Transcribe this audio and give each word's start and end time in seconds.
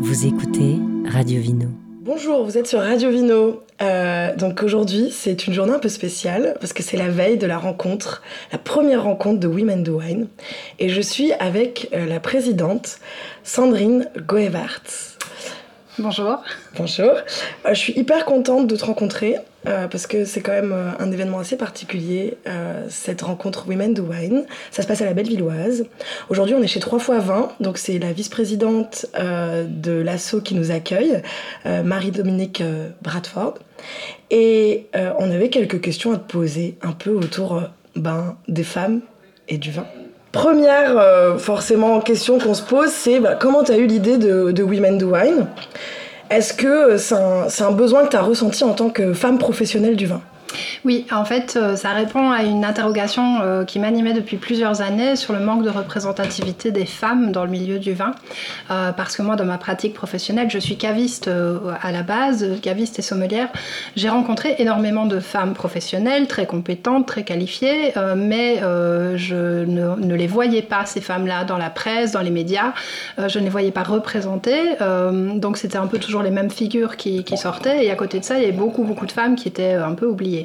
Vous 0.00 0.26
écoutez 0.26 0.76
Radio 1.10 1.40
Vino. 1.40 1.66
Bonjour, 2.02 2.44
vous 2.44 2.56
êtes 2.56 2.68
sur 2.68 2.78
Radio 2.78 3.10
Vino. 3.10 3.62
Euh, 3.82 4.34
donc 4.36 4.62
aujourd'hui, 4.62 5.10
c'est 5.10 5.48
une 5.48 5.52
journée 5.52 5.72
un 5.72 5.80
peu 5.80 5.88
spéciale 5.88 6.56
parce 6.60 6.72
que 6.72 6.84
c'est 6.84 6.96
la 6.96 7.08
veille 7.08 7.36
de 7.36 7.48
la 7.48 7.58
rencontre, 7.58 8.22
la 8.52 8.58
première 8.58 9.02
rencontre 9.02 9.40
de 9.40 9.48
Women 9.48 9.82
do 9.82 9.98
Wine. 9.98 10.28
Et 10.78 10.88
je 10.88 11.00
suis 11.00 11.32
avec 11.32 11.88
euh, 11.92 12.06
la 12.06 12.20
présidente 12.20 13.00
Sandrine 13.42 14.08
Goevart. 14.24 14.84
Bonjour. 16.00 16.44
Bonjour. 16.76 17.10
Euh, 17.10 17.70
je 17.70 17.74
suis 17.74 17.92
hyper 17.98 18.24
contente 18.24 18.68
de 18.68 18.76
te 18.76 18.84
rencontrer 18.84 19.36
euh, 19.66 19.88
parce 19.88 20.06
que 20.06 20.24
c'est 20.24 20.40
quand 20.40 20.52
même 20.52 20.70
euh, 20.70 20.90
un 21.00 21.10
événement 21.10 21.40
assez 21.40 21.56
particulier, 21.56 22.36
cette 22.88 23.22
rencontre 23.22 23.66
Women 23.68 23.94
do 23.94 24.04
Wine. 24.04 24.46
Ça 24.70 24.82
se 24.82 24.86
passe 24.86 25.02
à 25.02 25.06
la 25.06 25.12
Bellevilloise. 25.12 25.86
Aujourd'hui, 26.28 26.54
on 26.54 26.62
est 26.62 26.68
chez 26.68 26.78
3 26.78 27.00
fois 27.00 27.18
20, 27.18 27.52
donc 27.60 27.78
c'est 27.78 27.98
la 27.98 28.12
vice-présidente 28.12 29.06
de 29.14 29.92
l'ASSO 29.92 30.40
qui 30.40 30.54
nous 30.54 30.70
accueille, 30.70 31.22
Marie-Dominique 31.64 32.62
Bradford. 33.02 33.54
Et 34.30 34.86
on 35.18 35.30
avait 35.30 35.50
quelques 35.50 35.80
questions 35.80 36.12
à 36.12 36.16
te 36.16 36.30
poser, 36.30 36.78
un 36.82 36.92
peu 36.92 37.10
autour 37.10 37.62
ben, 37.96 38.36
des 38.48 38.64
femmes 38.64 39.00
et 39.48 39.58
du 39.58 39.70
vin. 39.70 39.86
Première, 40.32 40.98
euh, 40.98 41.38
forcément, 41.38 42.00
question 42.00 42.38
qu'on 42.38 42.54
se 42.54 42.62
pose, 42.62 42.90
c'est 42.90 43.18
bah, 43.18 43.34
comment 43.38 43.64
tu 43.64 43.72
as 43.72 43.78
eu 43.78 43.86
l'idée 43.86 44.18
de, 44.18 44.62
Women 44.62 44.98
Do 44.98 45.14
Wine? 45.14 45.46
Est-ce 46.30 46.52
que 46.52 46.98
c'est 46.98 47.14
un, 47.14 47.46
un, 47.46 47.70
besoin 47.72 48.04
que 48.04 48.10
tu 48.10 48.16
as 48.16 48.22
ressenti 48.22 48.62
en 48.62 48.74
tant 48.74 48.90
que 48.90 49.14
femme 49.14 49.38
professionnelle 49.38 49.96
du 49.96 50.06
vin? 50.06 50.20
Oui, 50.84 51.06
en 51.10 51.24
fait, 51.24 51.56
euh, 51.56 51.76
ça 51.76 51.90
répond 51.92 52.30
à 52.30 52.42
une 52.42 52.64
interrogation 52.64 53.40
euh, 53.42 53.64
qui 53.64 53.78
m'animait 53.78 54.14
depuis 54.14 54.36
plusieurs 54.36 54.80
années 54.80 55.16
sur 55.16 55.32
le 55.32 55.40
manque 55.40 55.62
de 55.62 55.70
représentativité 55.70 56.70
des 56.70 56.86
femmes 56.86 57.32
dans 57.32 57.44
le 57.44 57.50
milieu 57.50 57.78
du 57.78 57.92
vin. 57.92 58.12
Euh, 58.70 58.92
parce 58.92 59.16
que 59.16 59.22
moi, 59.22 59.36
dans 59.36 59.44
ma 59.44 59.58
pratique 59.58 59.94
professionnelle, 59.94 60.50
je 60.50 60.58
suis 60.58 60.76
caviste 60.76 61.30
à 61.82 61.92
la 61.92 62.02
base, 62.02 62.46
caviste 62.62 62.98
et 62.98 63.02
sommelière. 63.02 63.48
J'ai 63.96 64.08
rencontré 64.08 64.56
énormément 64.58 65.06
de 65.06 65.20
femmes 65.20 65.54
professionnelles, 65.54 66.26
très 66.26 66.46
compétentes, 66.46 67.06
très 67.06 67.24
qualifiées, 67.24 67.92
mais 68.16 68.60
je 69.16 69.64
ne, 69.64 70.14
les 70.14 70.26
voyais 70.26 70.62
pas, 70.62 70.84
ces 70.86 71.00
femmes-là, 71.00 71.44
dans 71.44 71.58
la 71.58 71.70
presse, 71.70 72.12
dans 72.12 72.20
les 72.20 72.30
médias. 72.30 72.72
je 73.18 73.38
ne 73.38 73.44
les 73.44 73.50
voyais 73.50 73.70
pas 73.70 73.82
représentées. 73.82 74.76
donc, 75.36 75.56
c'était 75.56 75.78
un 75.78 75.86
peu 75.86 75.98
toujours 75.98 76.22
les 76.22 76.30
mêmes 76.30 76.50
figures 76.50 76.96
qui, 76.96 77.24
qui 77.24 77.36
sortaient. 77.36 77.84
Et 77.84 77.90
à 77.90 77.96
côté 77.96 78.20
de 78.20 78.24
ça, 78.24 78.36
il 78.36 78.42
y 78.42 78.44
avait 78.44 78.52
beaucoup, 78.52 78.84
beaucoup 78.84 79.06
de 79.06 79.12
femmes 79.12 79.36
qui 79.36 79.48
étaient 79.48 79.74
un 79.74 79.94
peu 79.94 80.06
oubliées. 80.06 80.37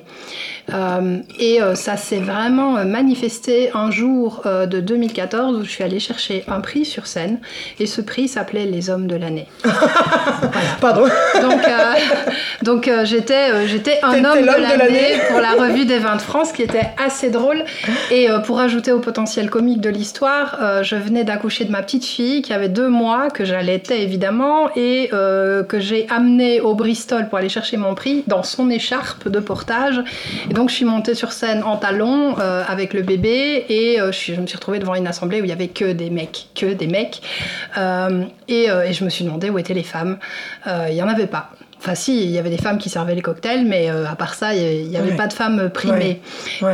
Euh, 0.71 1.17
et 1.39 1.61
euh, 1.61 1.75
ça 1.75 1.97
s'est 1.97 2.19
vraiment 2.19 2.77
euh, 2.77 2.85
manifesté 2.85 3.71
un 3.73 3.91
jour 3.91 4.43
de 4.45 4.79
2014 4.79 5.57
où 5.57 5.63
je 5.63 5.69
suis 5.69 5.83
allée 5.83 5.99
chercher 5.99 6.43
un 6.47 6.61
prix 6.61 6.85
sur 6.85 7.07
scène 7.07 7.39
et 7.79 7.85
ce 7.85 8.01
prix 8.01 8.27
s'appelait 8.27 8.65
les 8.65 8.89
hommes 8.89 9.07
de 9.07 9.15
l'année. 9.15 9.47
Pardon. 10.81 11.05
Donc, 11.41 11.61
donc 12.61 12.91
j'étais, 13.03 13.67
j'étais 13.67 13.99
un 14.03 14.23
homme 14.23 14.41
de 14.41 14.61
l'année 14.61 15.19
pour 15.29 15.39
la 15.39 15.51
revue 15.51 15.85
des 15.85 15.99
vins 15.99 16.15
de 16.15 16.21
France 16.21 16.51
qui 16.51 16.61
était 16.61 16.91
assez 17.03 17.29
drôle. 17.29 17.63
Et 18.11 18.27
pour 18.45 18.59
ajouter 18.59 18.91
au 18.91 18.99
potentiel 18.99 19.49
comique 19.49 19.81
de 19.81 19.89
l'histoire, 19.89 20.83
je 20.83 20.95
venais 20.95 21.23
d'accoucher 21.23 21.65
de 21.65 21.71
ma 21.71 21.81
petite 21.81 22.05
fille 22.05 22.41
qui 22.41 22.53
avait 22.53 22.69
deux 22.69 22.89
mois, 22.89 23.29
que 23.29 23.45
j'allaitais 23.45 24.01
évidemment 24.01 24.69
et 24.75 25.09
que 25.09 25.79
j'ai 25.79 26.07
amené 26.09 26.61
au 26.61 26.75
Bristol 26.75 27.27
pour 27.29 27.37
aller 27.37 27.49
chercher 27.49 27.77
mon 27.77 27.95
prix 27.95 28.23
dans 28.27 28.43
son 28.43 28.69
écharpe 28.69 29.27
de 29.27 29.39
portage 29.39 29.82
et 30.49 30.53
donc 30.53 30.69
je 30.69 30.75
suis 30.75 30.85
montée 30.85 31.15
sur 31.15 31.31
scène 31.31 31.63
en 31.63 31.77
talons 31.77 32.37
euh, 32.39 32.63
avec 32.67 32.93
le 32.93 33.01
bébé 33.01 33.65
et 33.69 33.99
euh, 33.99 34.11
je, 34.11 34.39
me 34.39 34.47
suis 34.47 34.55
retrouvée 34.55 34.79
devant 34.79 34.95
une 34.95 35.07
assemblée 35.07 35.41
où 35.41 35.43
il 35.43 35.49
y 35.49 35.53
avait 35.53 35.67
que 35.67 35.91
des 35.91 36.09
mecs, 36.09 36.47
que 36.55 36.73
des 36.73 36.87
mecs. 36.87 37.21
Euh, 37.77 38.25
et, 38.47 38.65
et, 38.65 38.93
je 38.93 39.03
me 39.03 39.09
suis 39.09 39.25
demandé 39.25 39.49
où 39.49 39.57
étaient 39.57 39.73
les 39.73 39.83
femmes. 39.83 40.17
Il 40.65 40.93
n'y 40.93 41.01
en 41.01 41.07
avait 41.07 41.27
pas. 41.27 41.51
Enfin, 41.83 41.95
si, 41.95 42.23
il 42.23 42.31
y 42.31 42.39
avait 42.39 42.49
des 42.49 42.57
femmes 42.57 42.77
qui 42.77 42.89
servaient 42.89 43.13
les 43.13 43.21
cocktails, 43.21 43.65
mais 43.65 43.91
euh, 43.91 44.05
à 44.07 44.15
part 44.15 44.35
ça, 44.35 44.55
il 44.55 44.87
n'y 44.87 44.95
avait 44.95 45.17
pas 45.17 45.27
de 45.27 45.33
femmes 45.33 45.69
primées. 45.69 46.21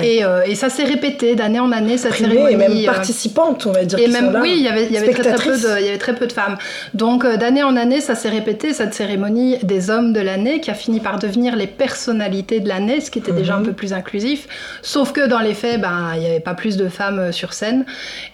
Et, 0.04 0.24
euh, 0.24 0.44
et, 0.46 0.54
ça 0.54 0.70
s'est 0.70 0.84
répété 0.84 1.34
d'année 1.34 1.60
en 1.60 1.72
année, 1.72 1.98
cette 1.98 2.12
primée 2.12 2.36
cérémonie. 2.36 2.54
Et 2.54 2.58
même 2.58 2.78
euh, 2.78 2.86
participantes, 2.86 3.66
on 3.66 3.72
va 3.72 3.86
dire. 3.86 3.98
Et 3.98 4.08
même, 4.08 4.38
oui, 4.40 4.54
il 4.58 4.64
y 4.64 4.68
avait, 4.68 4.86
il 4.86 4.92
y 4.92 5.00
avait 5.00 5.12
très, 5.12 5.34
très, 5.34 5.50
peu 5.50 5.58
de, 5.58 5.80
il 5.80 5.86
y 5.88 5.90
avait 5.90 5.98
très 5.98 6.14
peu 6.14 6.28
de 6.28 6.32
femmes. 6.32 6.58
Donc, 6.94 7.26
d'année 7.26 7.64
en 7.64 7.76
année, 7.76 8.02
ça 8.02 8.14
s'est 8.14 8.30
répété, 8.30 8.72
cette 8.72 8.94
cérémonie 8.94 9.58
des 9.64 9.90
hommes 9.90 10.14
de 10.14 10.20
l'année, 10.20 10.60
qui 10.60 10.70
a 10.70 10.76
fini 10.76 11.00
par 11.00 11.18
devenir 11.18 11.56
les 11.56 11.66
personnalités 11.66 12.60
de 12.60 12.68
l'année, 12.68 13.02
ce 13.02 13.10
qui 13.10 13.18
était 13.18 13.32
déjà 13.32 13.56
un 13.56 13.62
mhm. 13.62 13.66
peu 13.66 13.74
plus 13.74 13.94
inclusif. 13.94 14.48
Sauf 14.84 15.12
que 15.12 15.28
dans 15.28 15.40
les 15.40 15.56
faits, 15.56 15.82
ben, 15.82 16.12
il 16.14 16.20
n'y 16.20 16.28
avait 16.28 16.40
pas 16.40 16.54
plus 16.54 16.78
de 16.78 16.88
femmes 16.88 17.32
sur 17.32 17.54
scène. 17.54 17.84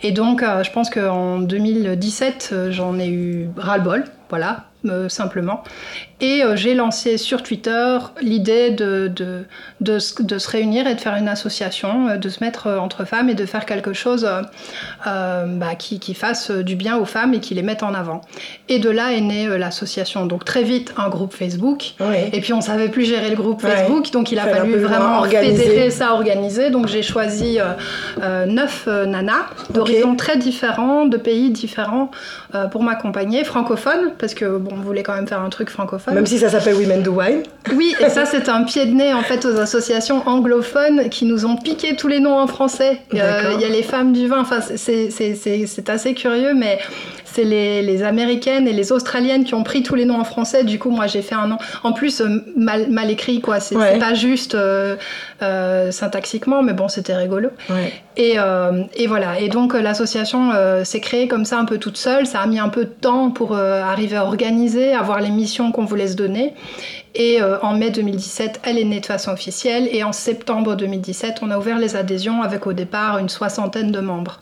Et 0.03 0.11
donc, 0.11 0.41
je 0.41 0.71
pense 0.71 0.89
qu'en 0.89 1.39
2017, 1.39 2.53
j'en 2.71 2.99
ai 2.99 3.07
eu 3.07 3.47
ras-le-bol. 3.55 4.03
Voilà, 4.29 4.65
euh, 4.85 5.09
simplement. 5.09 5.63
Et 6.21 6.43
euh, 6.43 6.55
j'ai 6.55 6.75
lancé 6.75 7.17
sur 7.17 7.43
Twitter 7.43 7.97
l'idée 8.21 8.71
de, 8.71 9.11
de, 9.13 9.43
de, 9.81 9.99
se 9.99 10.49
réunir 10.49 10.87
et 10.87 10.95
de 10.95 11.01
faire 11.01 11.15
une 11.15 11.27
association, 11.27 12.07
euh, 12.07 12.15
de 12.15 12.29
se 12.29 12.41
mettre 12.41 12.69
entre 12.69 13.03
femmes 13.03 13.27
et 13.29 13.33
de 13.33 13.45
faire 13.45 13.65
quelque 13.65 13.91
chose 13.91 14.25
bah, 15.05 15.75
qui, 15.77 15.99
qui, 15.99 16.13
fasse 16.13 16.51
du 16.51 16.75
bien 16.77 16.97
aux 16.97 17.05
femmes 17.05 17.33
et 17.33 17.39
qui 17.41 17.53
les 17.53 17.63
mette 17.63 17.83
en 17.83 17.93
avant. 17.93 18.21
Et 18.69 18.79
de 18.79 18.89
là 18.89 19.11
est 19.11 19.21
née 19.21 19.57
l'association. 19.57 20.25
Donc 20.25 20.45
très 20.45 20.63
vite, 20.63 20.93
un 20.97 21.09
groupe 21.09 21.33
Facebook. 21.33 21.95
Et 22.31 22.39
puis 22.39 22.53
on 22.53 22.61
savait 22.61 22.89
plus 22.89 23.03
gérer 23.03 23.29
le 23.29 23.35
groupe 23.35 23.61
Facebook, 23.61 24.11
donc 24.11 24.31
il 24.31 24.39
a 24.39 24.47
fallu 24.47 24.77
vraiment 24.77 25.23
fédérer 25.23 25.89
ça, 25.89 26.13
organiser. 26.13 26.69
Donc 26.69 26.87
j'ai 26.87 27.03
choisi 27.03 27.57
neuf 28.47 28.87
nanas 28.87 29.47
d'horizons 29.69 30.15
très 30.15 30.37
différents, 30.37 31.05
de 31.05 31.17
pays 31.17 31.49
différents 31.49 32.09
pour 32.71 32.83
m'accompagner, 32.83 33.43
francophones, 33.43 34.13
parce 34.17 34.33
que 34.33 34.57
bon, 34.57 34.75
on 34.77 34.81
voulait 34.81 35.03
quand 35.03 35.15
même 35.15 35.27
faire 35.27 35.41
un 35.41 35.49
truc 35.49 35.69
francophone. 35.69 36.04
Même 36.11 36.25
si 36.25 36.37
ça 36.37 36.49
s'appelle 36.49 36.75
Women 36.75 37.03
Do 37.03 37.13
Wine. 37.13 37.43
Oui, 37.73 37.95
et 37.99 38.09
ça 38.09 38.25
c'est 38.25 38.47
un 38.49 38.63
pied 38.63 38.85
de 38.85 38.93
nez 38.93 39.13
en 39.13 39.23
fait 39.23 39.43
aux 39.45 39.57
associations 39.57 40.27
anglophones 40.27 41.09
qui 41.09 41.25
nous 41.25 41.45
ont 41.45 41.55
piqué 41.55 41.95
tous 41.95 42.07
les 42.07 42.19
noms 42.19 42.37
en 42.37 42.47
français. 42.47 43.01
Euh, 43.13 43.53
il 43.55 43.61
y 43.61 43.65
a 43.65 43.69
les 43.69 43.83
femmes 43.83 44.13
du 44.13 44.27
vin, 44.27 44.41
enfin 44.41 44.59
c'est 44.61 45.89
assez 45.89 46.13
curieux, 46.13 46.53
mais 46.53 46.79
c'est 47.35 47.43
les, 47.43 47.81
les, 47.81 48.01
américaines 48.03 48.65
et 48.65 48.71
les 48.71 48.93
australiennes 48.93 49.43
qui 49.43 49.55
ont 49.55 49.63
pris 49.63 49.83
tous 49.83 49.95
les 49.95 50.05
noms 50.05 50.19
en 50.19 50.23
français. 50.23 50.63
Du 50.63 50.79
coup, 50.79 50.89
moi, 50.89 51.05
j'ai 51.07 51.21
fait 51.21 51.35
un 51.35 51.47
nom. 51.47 51.57
En 51.83 51.91
plus, 51.91 52.21
euh, 52.21 52.43
mal, 52.55 52.89
mal 52.89 53.11
écrit, 53.11 53.41
quoi. 53.41 53.59
C'est 53.59 53.75
pas 53.75 54.13
juste 54.13 54.55
euh, 54.55 54.95
euh, 55.41 55.91
syntaxiquement, 55.91 56.63
mais 56.63 56.71
bon, 56.71 56.87
c'était 56.87 57.15
rigolo. 57.15 57.49
Et, 58.15 58.37
et, 58.95 59.07
voilà. 59.07 59.39
Et 59.41 59.49
donc, 59.49 59.73
l'association 59.73 60.51
s'est 60.85 61.01
créée 61.01 61.27
comme 61.27 61.43
ça, 61.43 61.59
un 61.59 61.65
peu 61.65 61.77
toute 61.77 61.97
seule. 61.97 62.25
Ça 62.25 62.39
a 62.39 62.47
mis 62.47 62.59
un 62.59 62.69
peu 62.69 62.85
de 62.85 62.89
temps 62.89 63.31
pour 63.31 63.57
arriver 63.57 64.15
à 64.15 64.23
organiser, 64.23 64.93
avoir 64.93 65.19
les 65.19 65.29
missions 65.29 65.73
qu'on 65.73 65.83
voulait 65.83 66.07
se 66.07 66.15
donner. 66.15 66.53
Et 67.15 67.41
euh, 67.41 67.57
en 67.61 67.73
mai 67.73 67.91
2017, 67.91 68.59
elle 68.63 68.77
est 68.77 68.83
née 68.83 68.99
de 68.99 69.05
façon 69.05 69.31
officielle. 69.31 69.87
Et 69.91 70.03
en 70.03 70.11
septembre 70.11 70.75
2017, 70.75 71.37
on 71.41 71.49
a 71.49 71.57
ouvert 71.57 71.79
les 71.79 71.95
adhésions 71.95 72.41
avec 72.41 72.67
au 72.67 72.73
départ 72.73 73.19
une 73.19 73.29
soixantaine 73.29 73.91
de 73.91 74.01
membres. 74.01 74.41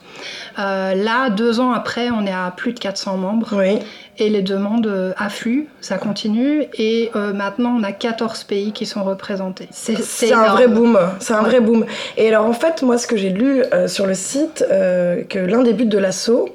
Euh, 0.57 0.95
là, 0.95 1.29
deux 1.29 1.59
ans 1.59 1.71
après, 1.71 2.09
on 2.09 2.25
est 2.25 2.33
à 2.33 2.51
plus 2.55 2.73
de 2.73 2.79
400 2.79 3.17
membres. 3.17 3.49
Oui. 3.53 3.79
Et 4.17 4.29
les 4.29 4.41
demandes 4.41 4.87
euh, 4.87 5.13
affluent, 5.17 5.67
ça 5.81 5.97
continue. 5.97 6.65
Et 6.73 7.11
maintenant, 7.13 7.75
on 7.79 7.83
a 7.83 7.91
14 7.91 8.43
pays 8.43 8.71
qui 8.71 8.85
sont 8.85 9.03
représentés. 9.03 9.67
C'est 9.71 10.33
un 10.33 10.49
vrai 10.49 10.67
boom. 10.67 10.99
C'est 11.19 11.33
un 11.33 11.43
vrai 11.43 11.59
boom. 11.59 11.85
Et 12.17 12.27
alors, 12.27 12.45
en 12.45 12.53
fait, 12.53 12.81
moi, 12.81 12.97
ce 12.97 13.05
que 13.05 13.17
j'ai 13.17 13.29
lu 13.29 13.63
sur 13.87 14.07
le 14.07 14.15
site, 14.15 14.65
que 14.69 15.39
l'un 15.39 15.61
des 15.61 15.73
buts 15.73 15.85
de 15.85 15.97
l'assaut, 15.97 16.49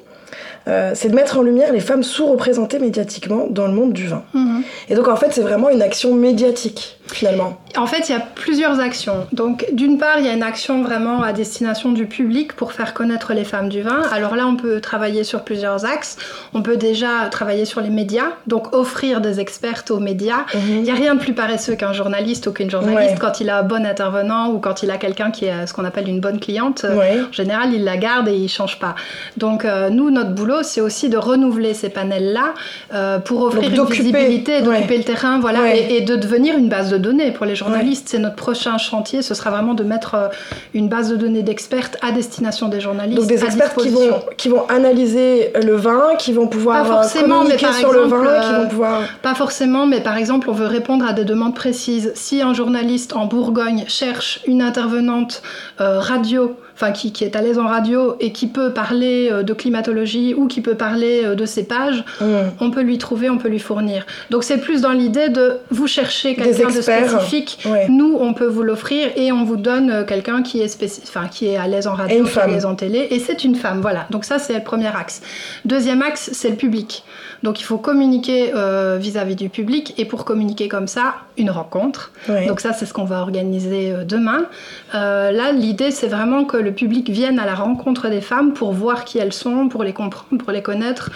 euh, 0.68 0.92
c'est 0.94 1.08
de 1.08 1.14
mettre 1.14 1.38
en 1.38 1.42
lumière 1.42 1.72
les 1.72 1.80
femmes 1.80 2.02
sous-représentées 2.02 2.78
médiatiquement 2.78 3.46
dans 3.48 3.66
le 3.66 3.72
monde 3.72 3.92
du 3.92 4.06
vin. 4.06 4.22
Mhm. 4.34 4.62
Et 4.90 4.94
donc 4.94 5.08
en 5.08 5.16
fait, 5.16 5.28
c'est 5.32 5.42
vraiment 5.42 5.70
une 5.70 5.82
action 5.82 6.14
médiatique 6.14 6.97
finalement 7.12 7.58
En 7.76 7.86
fait, 7.86 8.08
il 8.08 8.12
y 8.12 8.14
a 8.14 8.20
plusieurs 8.20 8.80
actions. 8.80 9.26
Donc, 9.32 9.66
d'une 9.72 9.98
part, 9.98 10.18
il 10.18 10.26
y 10.26 10.28
a 10.28 10.32
une 10.32 10.42
action 10.42 10.82
vraiment 10.82 11.22
à 11.22 11.32
destination 11.32 11.92
du 11.92 12.06
public 12.06 12.54
pour 12.54 12.72
faire 12.72 12.94
connaître 12.94 13.32
les 13.32 13.44
femmes 13.44 13.68
du 13.68 13.82
vin. 13.82 14.02
Alors 14.12 14.36
là, 14.36 14.46
on 14.46 14.56
peut 14.56 14.80
travailler 14.80 15.24
sur 15.24 15.42
plusieurs 15.42 15.84
axes. 15.84 16.16
On 16.54 16.62
peut 16.62 16.76
déjà 16.76 17.28
travailler 17.30 17.64
sur 17.64 17.80
les 17.80 17.90
médias, 17.90 18.30
donc 18.46 18.74
offrir 18.74 19.20
des 19.20 19.40
expertes 19.40 19.90
aux 19.90 20.00
médias. 20.00 20.44
Mhm. 20.54 20.60
Il 20.68 20.82
n'y 20.82 20.90
a 20.90 20.94
rien 20.94 21.14
de 21.14 21.20
plus 21.20 21.34
paresseux 21.34 21.74
qu'un 21.76 21.92
journaliste 21.92 22.46
ou 22.46 22.52
qu'une 22.52 22.70
journaliste 22.70 23.18
quand 23.18 23.40
il 23.40 23.50
a 23.50 23.58
un 23.58 23.62
bon 23.62 23.84
intervenant 23.84 24.50
ou 24.50 24.58
quand 24.58 24.82
il 24.82 24.90
a 24.90 24.98
quelqu'un 24.98 25.30
qui 25.30 25.46
est 25.46 25.66
ce 25.66 25.72
qu'on 25.72 25.84
appelle 25.84 26.08
une 26.08 26.20
bonne 26.20 26.40
cliente. 26.40 26.84
En 26.84 27.32
général, 27.32 27.72
il 27.72 27.84
la 27.84 27.96
garde 27.96 28.28
et 28.28 28.34
il 28.34 28.48
change 28.48 28.78
pas. 28.78 28.94
Donc, 29.36 29.64
euh, 29.64 29.90
nous, 29.90 30.10
notre 30.10 30.30
boulot, 30.30 30.62
c'est 30.62 30.80
aussi 30.80 31.08
de 31.08 31.16
renouveler 31.16 31.74
ces 31.74 31.88
panels-là 31.88 32.54
euh, 32.94 33.18
pour 33.18 33.42
offrir 33.42 33.70
une 33.70 33.84
visibilité, 33.84 34.62
d'occuper 34.62 34.98
le 34.98 35.04
terrain, 35.04 35.38
voilà, 35.40 35.74
et, 35.74 35.96
et 35.96 36.00
de 36.00 36.16
devenir 36.16 36.56
une 36.56 36.68
base 36.68 36.90
de 36.90 36.97
données 36.98 37.32
pour 37.32 37.46
les 37.46 37.56
journalistes. 37.56 38.08
C'est 38.08 38.18
notre 38.18 38.36
prochain 38.36 38.78
chantier. 38.78 39.22
Ce 39.22 39.34
sera 39.34 39.50
vraiment 39.50 39.74
de 39.74 39.84
mettre 39.84 40.14
euh, 40.14 40.28
une 40.74 40.88
base 40.88 41.10
de 41.10 41.16
données 41.16 41.42
d'experts 41.42 41.90
à 42.02 42.12
destination 42.12 42.68
des 42.68 42.80
journalistes. 42.80 43.18
Donc 43.18 43.28
des 43.28 43.44
experts 43.44 43.74
qui 43.74 43.88
vont, 43.88 44.20
qui 44.36 44.48
vont 44.48 44.66
analyser 44.68 45.52
le 45.62 45.76
vin, 45.76 46.14
qui 46.18 46.32
vont 46.32 46.46
pouvoir 46.46 46.82
pas 46.82 47.02
forcément, 47.02 47.42
communiquer 47.42 47.66
mais 47.66 47.78
sur 47.78 47.92
le 47.92 48.02
vin, 48.02 48.40
qui 48.40 48.52
vont 48.52 48.62
euh, 48.62 48.66
pouvoir... 48.66 49.02
Pas 49.22 49.34
forcément, 49.34 49.86
mais 49.86 50.00
par 50.00 50.16
exemple, 50.16 50.48
on 50.50 50.54
veut 50.54 50.66
répondre 50.66 51.06
à 51.06 51.12
des 51.12 51.24
demandes 51.24 51.54
précises. 51.54 52.12
Si 52.14 52.42
un 52.42 52.54
journaliste 52.54 53.14
en 53.14 53.26
Bourgogne 53.26 53.84
cherche 53.88 54.40
une 54.46 54.62
intervenante 54.62 55.42
euh, 55.80 56.00
radio 56.00 56.56
enfin 56.80 56.92
qui, 56.92 57.24
est 57.24 57.34
à 57.34 57.42
l'aise 57.42 57.58
en 57.58 57.66
radio 57.66 58.16
et 58.20 58.32
qui 58.32 58.46
peut 58.46 58.72
parler 58.72 59.30
de 59.42 59.52
climatologie 59.52 60.34
ou 60.34 60.46
qui 60.46 60.60
peut 60.60 60.76
parler 60.76 61.34
de 61.34 61.46
cépage, 61.46 62.04
mmh. 62.20 62.26
on 62.60 62.70
peut 62.70 62.82
lui 62.82 62.98
trouver, 62.98 63.28
on 63.30 63.38
peut 63.38 63.48
lui 63.48 63.58
fournir. 63.58 64.06
Donc 64.30 64.44
c'est 64.44 64.58
plus 64.58 64.82
dans 64.82 64.92
l'idée 64.92 65.28
de 65.28 65.58
vous 65.70 65.86
chercher 65.86 66.36
quelqu'un 66.36 66.68
de 66.68 66.80
spécifique. 66.80 67.66
Nous, 67.88 68.16
on 68.20 68.32
peut 68.32 68.46
vous 68.46 68.62
l'offrir 68.62 69.10
et 69.16 69.32
on 69.32 69.44
vous 69.44 69.56
donne 69.56 70.06
quelqu'un 70.06 70.42
qui 70.42 70.60
est 70.60 70.78
enfin 71.08 71.26
qui 71.28 71.46
est 71.46 71.56
à 71.56 71.66
l'aise 71.66 71.86
en 71.86 71.94
radio, 71.94 72.24
qui 72.24 72.38
est 72.38 72.40
à 72.40 72.46
l'aise 72.46 72.64
en 72.64 72.74
télé. 72.74 73.08
Et 73.10 73.18
c'est 73.18 73.44
une 73.44 73.56
femme, 73.56 73.80
voilà. 73.80 74.06
Donc 74.10 74.24
ça 74.24 74.38
c'est 74.38 74.54
le 74.54 74.62
premier 74.62 74.94
axe. 74.94 75.20
Deuxième 75.64 76.02
axe, 76.02 76.30
c'est 76.32 76.50
le 76.50 76.56
public. 76.56 77.04
Donc 77.42 77.60
il 77.60 77.64
faut 77.64 77.78
communiquer 77.78 78.52
euh, 78.54 78.98
vis-à-vis 79.00 79.36
du 79.36 79.48
public 79.48 79.94
et 79.96 80.04
pour 80.04 80.24
communiquer 80.24 80.68
comme 80.68 80.88
ça, 80.88 81.14
une 81.36 81.50
rencontre. 81.50 82.12
Donc 82.46 82.60
ça, 82.60 82.72
c'est 82.72 82.86
ce 82.86 82.92
qu'on 82.92 83.04
va 83.04 83.20
organiser 83.20 83.92
euh, 83.92 84.04
demain. 84.04 84.46
Euh, 84.94 85.30
là, 85.30 85.52
l'idée, 85.52 85.90
c'est 85.90 86.08
vraiment 86.08 86.44
que 86.44 86.56
le 86.56 86.67
public 86.70 87.10
vienne 87.10 87.38
à 87.38 87.46
la 87.46 87.54
rencontre 87.54 88.08
des 88.08 88.20
femmes 88.20 88.52
pour 88.52 88.72
voir 88.72 89.04
qui 89.04 89.18
elles 89.18 89.32
sont, 89.32 89.68
pour 89.68 89.84
les 89.84 89.92
comprendre, 89.92 90.42
pour 90.42 90.52
les 90.52 90.62
connaître, 90.62 91.10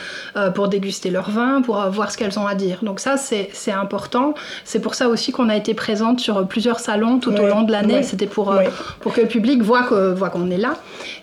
pour 0.54 0.68
déguster 0.68 1.10
leur 1.10 1.30
vin, 1.30 1.62
pour 1.62 1.80
voir 1.90 2.10
ce 2.10 2.18
qu'elles 2.18 2.38
ont 2.38 2.46
à 2.46 2.54
dire. 2.54 2.80
Donc 2.82 3.00
ça, 3.00 3.16
c'est 3.16 3.72
important. 3.72 4.34
C'est 4.64 4.80
pour 4.80 4.94
ça 4.94 5.08
aussi 5.08 5.32
qu'on 5.32 5.48
a 5.48 5.56
été 5.56 5.74
présente 5.74 6.20
sur 6.20 6.46
plusieurs 6.46 6.80
salons 6.80 7.18
tout 7.18 7.32
au 7.32 7.46
long 7.46 7.62
de 7.62 7.72
l'année. 7.72 8.02
C'était 8.02 8.26
pour, 8.26 8.54
pour 9.00 9.12
que 9.12 9.20
le 9.20 9.28
public 9.28 9.62
voit 9.62 9.84
qu'on 9.84 10.14
voit 10.14 10.30
qu'on 10.30 10.50
est 10.50 10.58
là. 10.58 10.74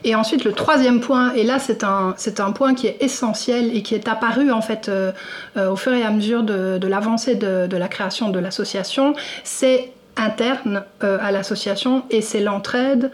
Et 0.04 0.16
ensuite, 0.16 0.44
le 0.44 0.54
troisième 0.54 1.00
point, 1.00 1.34
et 1.34 1.44
là, 1.44 1.60
c'est 1.60 1.84
un, 1.84 2.16
un 2.40 2.52
point 2.52 2.74
qui 2.74 2.88
est 2.88 2.98
essentiel 3.02 3.76
et 3.76 3.82
qui 3.82 3.96
est 3.96 4.08
apparu 4.08 4.52
en 4.52 4.62
fait 4.62 4.90
euh, 4.90 5.12
euh, 5.58 5.72
au 5.72 5.76
fur 5.76 5.94
et 5.94 6.04
à 6.04 6.12
mesure 6.12 6.44
de, 6.44 6.88
l'avancée 6.88 7.36
de, 7.36 7.78
la 7.78 7.88
création 7.88 8.30
de 8.30 8.40
l'association, 8.40 9.14
c'est 9.44 9.92
interne 10.20 10.84
euh, 11.04 11.18
à 11.22 11.32
l'association 11.32 12.04
et 12.10 12.22
c'est 12.22 12.40
l'entraide, 12.40 13.12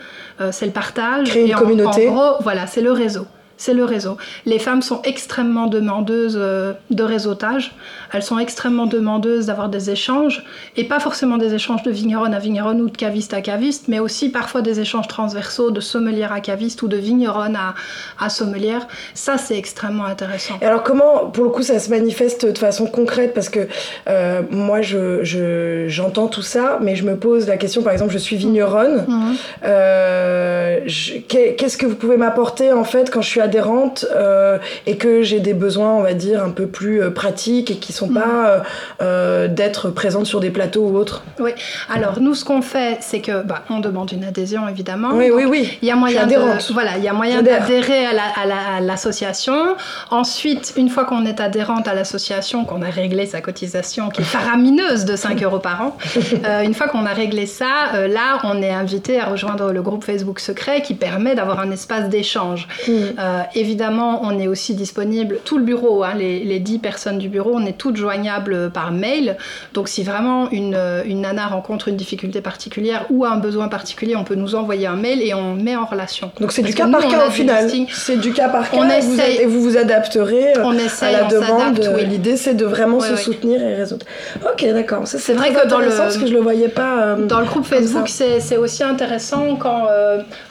c'est 0.51 0.65
le 0.65 0.71
partage. 0.71 1.29
Créer 1.29 1.51
une 1.51 1.55
communauté. 1.55 2.09
En 2.09 2.13
gros, 2.13 2.43
voilà, 2.43 2.67
c'est 2.67 2.81
le 2.81 2.91
réseau 2.91 3.25
c'est 3.57 3.73
le 3.73 3.83
réseau. 3.83 4.17
Les 4.45 4.59
femmes 4.59 4.81
sont 4.81 5.01
extrêmement 5.03 5.67
demandeuses 5.67 6.37
euh, 6.39 6.73
de 6.89 7.03
réseautage, 7.03 7.75
elles 8.11 8.23
sont 8.23 8.39
extrêmement 8.39 8.85
demandeuses 8.85 9.47
d'avoir 9.47 9.69
des 9.69 9.89
échanges, 9.89 10.43
et 10.75 10.83
pas 10.83 10.99
forcément 10.99 11.37
des 11.37 11.53
échanges 11.53 11.83
de 11.83 11.91
vigneronne 11.91 12.33
à 12.33 12.39
vigneronne 12.39 12.81
ou 12.81 12.89
de 12.89 12.97
caviste 12.97 13.33
à 13.33 13.41
caviste, 13.41 13.87
mais 13.87 13.99
aussi 13.99 14.29
parfois 14.29 14.61
des 14.61 14.79
échanges 14.79 15.07
transversaux 15.07 15.71
de 15.71 15.79
sommelière 15.79 16.31
à 16.31 16.39
caviste 16.39 16.81
ou 16.81 16.87
de 16.87 16.97
vigneronne 16.97 17.55
à, 17.55 17.75
à 18.19 18.29
sommelière. 18.29 18.87
Ça, 19.13 19.37
c'est 19.37 19.57
extrêmement 19.57 20.05
intéressant. 20.05 20.55
Et 20.61 20.65
alors 20.65 20.83
comment, 20.83 21.27
pour 21.27 21.43
le 21.43 21.49
coup, 21.49 21.63
ça 21.63 21.79
se 21.79 21.89
manifeste 21.89 22.45
de 22.45 22.57
façon 22.57 22.85
concrète? 22.85 23.33
Parce 23.33 23.49
que 23.49 23.67
euh, 24.07 24.41
moi, 24.49 24.81
j'entends 24.81 26.25
je, 26.25 26.31
tout 26.31 26.41
ça, 26.41 26.79
mais 26.81 26.95
je 26.95 27.05
me 27.05 27.15
pose 27.15 27.47
la 27.47 27.57
question, 27.57 27.81
par 27.81 27.93
exemple, 27.93 28.13
je 28.13 28.17
suis 28.17 28.35
vigneronne, 28.35 29.05
mmh. 29.07 29.33
euh, 29.65 30.79
qu'est-ce 31.27 31.77
que 31.77 31.85
vous 31.85 31.95
pouvez 31.95 32.17
m'apporter 32.17 32.71
en 32.71 32.83
fait 32.83 33.09
quand 33.09 33.21
je 33.21 33.29
suis 33.29 33.41
adhérente 33.45 34.05
euh, 34.13 34.57
et 34.85 34.97
que 34.97 35.23
j'ai 35.23 35.39
des 35.39 35.53
besoins, 35.53 35.93
on 35.93 36.01
va 36.01 36.13
dire, 36.13 36.43
un 36.43 36.49
peu 36.49 36.67
plus 36.67 37.01
euh, 37.01 37.09
pratiques 37.09 37.71
et 37.71 37.77
qui 37.77 37.93
sont 37.93 38.09
pas 38.09 38.63
euh, 39.01 39.47
d'être 39.47 39.89
présente 39.89 40.25
sur 40.25 40.39
des 40.39 40.49
plateaux 40.49 40.87
ou 40.89 40.97
autres 40.97 41.23
Oui. 41.39 41.51
Alors 41.89 42.19
nous, 42.19 42.35
ce 42.35 42.43
qu'on 42.43 42.61
fait, 42.61 42.97
c'est 43.01 43.21
que 43.21 43.43
bah, 43.43 43.63
on 43.69 43.79
demande 43.79 44.11
une 44.11 44.23
adhésion 44.23 44.67
évidemment. 44.67 45.09
Oui, 45.13 45.31
oui, 45.33 45.45
oui. 45.45 45.77
Il 45.81 45.87
y 45.87 45.91
a 45.91 45.95
moyen 45.95 46.27
de, 46.27 46.35
voilà, 46.73 46.97
il 46.97 47.03
y 47.03 47.07
a 47.07 47.13
moyen 47.13 47.41
d'adhérer 47.41 48.05
à 48.05 48.81
l'association. 48.81 49.75
Ensuite, 50.11 50.73
une 50.75 50.89
fois 50.89 51.05
qu'on 51.05 51.25
est 51.25 51.39
adhérente 51.39 51.87
à 51.87 51.93
l'association, 51.93 52.65
qu'on 52.65 52.81
a 52.81 52.89
réglé 52.89 53.25
sa 53.25 53.41
cotisation 53.41 54.09
qui 54.09 54.21
est 54.21 54.25
faramineuse 54.25 55.05
de 55.05 55.15
5 55.15 55.41
euros 55.43 55.59
par 55.59 55.81
an, 55.81 55.97
une 56.63 56.73
fois 56.73 56.87
qu'on 56.87 57.05
a 57.05 57.13
réglé 57.13 57.45
ça, 57.45 58.07
là, 58.07 58.39
on 58.43 58.61
est 58.61 58.71
invité 58.73 59.19
à 59.19 59.25
rejoindre 59.25 59.71
le 59.71 59.81
groupe 59.81 60.03
Facebook 60.03 60.39
secret 60.39 60.81
qui 60.81 60.95
permet 60.95 61.35
d'avoir 61.35 61.59
un 61.59 61.71
espace 61.71 62.09
d'échange. 62.09 62.67
Euh, 62.89 63.34
évidemment, 63.53 64.21
on 64.23 64.37
est 64.39 64.47
aussi 64.47 64.75
disponible, 64.75 65.39
tout 65.43 65.57
le 65.57 65.63
bureau, 65.63 66.03
hein, 66.03 66.13
les, 66.17 66.43
les 66.43 66.59
10 66.59 66.79
personnes 66.79 67.17
du 67.17 67.29
bureau, 67.29 67.51
on 67.55 67.65
est 67.65 67.77
toutes 67.77 67.95
joignables 67.95 68.71
par 68.71 68.91
mail. 68.91 69.37
Donc 69.73 69.87
si 69.87 70.03
vraiment 70.03 70.49
une, 70.51 70.77
une 71.05 71.21
nana 71.21 71.47
rencontre 71.47 71.87
une 71.87 71.97
difficulté 71.97 72.41
particulière 72.41 73.05
ou 73.09 73.25
un 73.25 73.37
besoin 73.37 73.67
particulier, 73.67 74.15
on 74.15 74.23
peut 74.23 74.35
nous 74.35 74.55
envoyer 74.55 74.87
un 74.87 74.95
mail 74.95 75.21
et 75.21 75.33
on 75.33 75.55
met 75.55 75.75
en 75.75 75.85
relation. 75.85 76.31
Donc 76.39 76.51
c'est 76.51 76.61
du 76.61 76.73
cas 76.73 76.87
par 76.87 77.07
cas 77.07 77.27
au 77.27 77.31
final. 77.31 77.69
C'est 77.91 78.17
du 78.17 78.33
cas 78.33 78.49
par 78.49 78.69
cas 78.69 78.77
on 78.77 78.89
et, 78.89 78.99
vous 78.99 79.19
et 79.19 79.45
vous 79.45 79.61
vous 79.61 79.77
adapterez 79.77 80.57
euh, 80.57 80.63
on 80.63 80.71
à 80.71 81.11
la 81.11 81.23
demande. 81.23 81.79
L'idée 82.07 82.37
c'est 82.37 82.53
de 82.53 82.65
vraiment 82.65 82.99
se 82.99 83.15
soutenir 83.15 83.61
et 83.61 83.75
résoudre. 83.75 84.05
Ok, 84.45 84.65
d'accord. 84.73 85.03
C'est 85.05 85.33
vrai 85.33 85.53
que 85.53 85.67
dans 85.67 85.79
le 85.79 85.89
parce 85.89 86.17
que 86.17 86.27
je 86.27 86.33
le 86.33 86.39
voyais 86.39 86.67
pas. 86.67 87.01
Euh, 87.01 87.25
dans 87.25 87.39
le 87.39 87.45
groupe 87.45 87.65
Facebook, 87.65 88.09
c'est 88.09 88.57
aussi 88.57 88.83
intéressant 88.83 89.55
quand, 89.55 89.87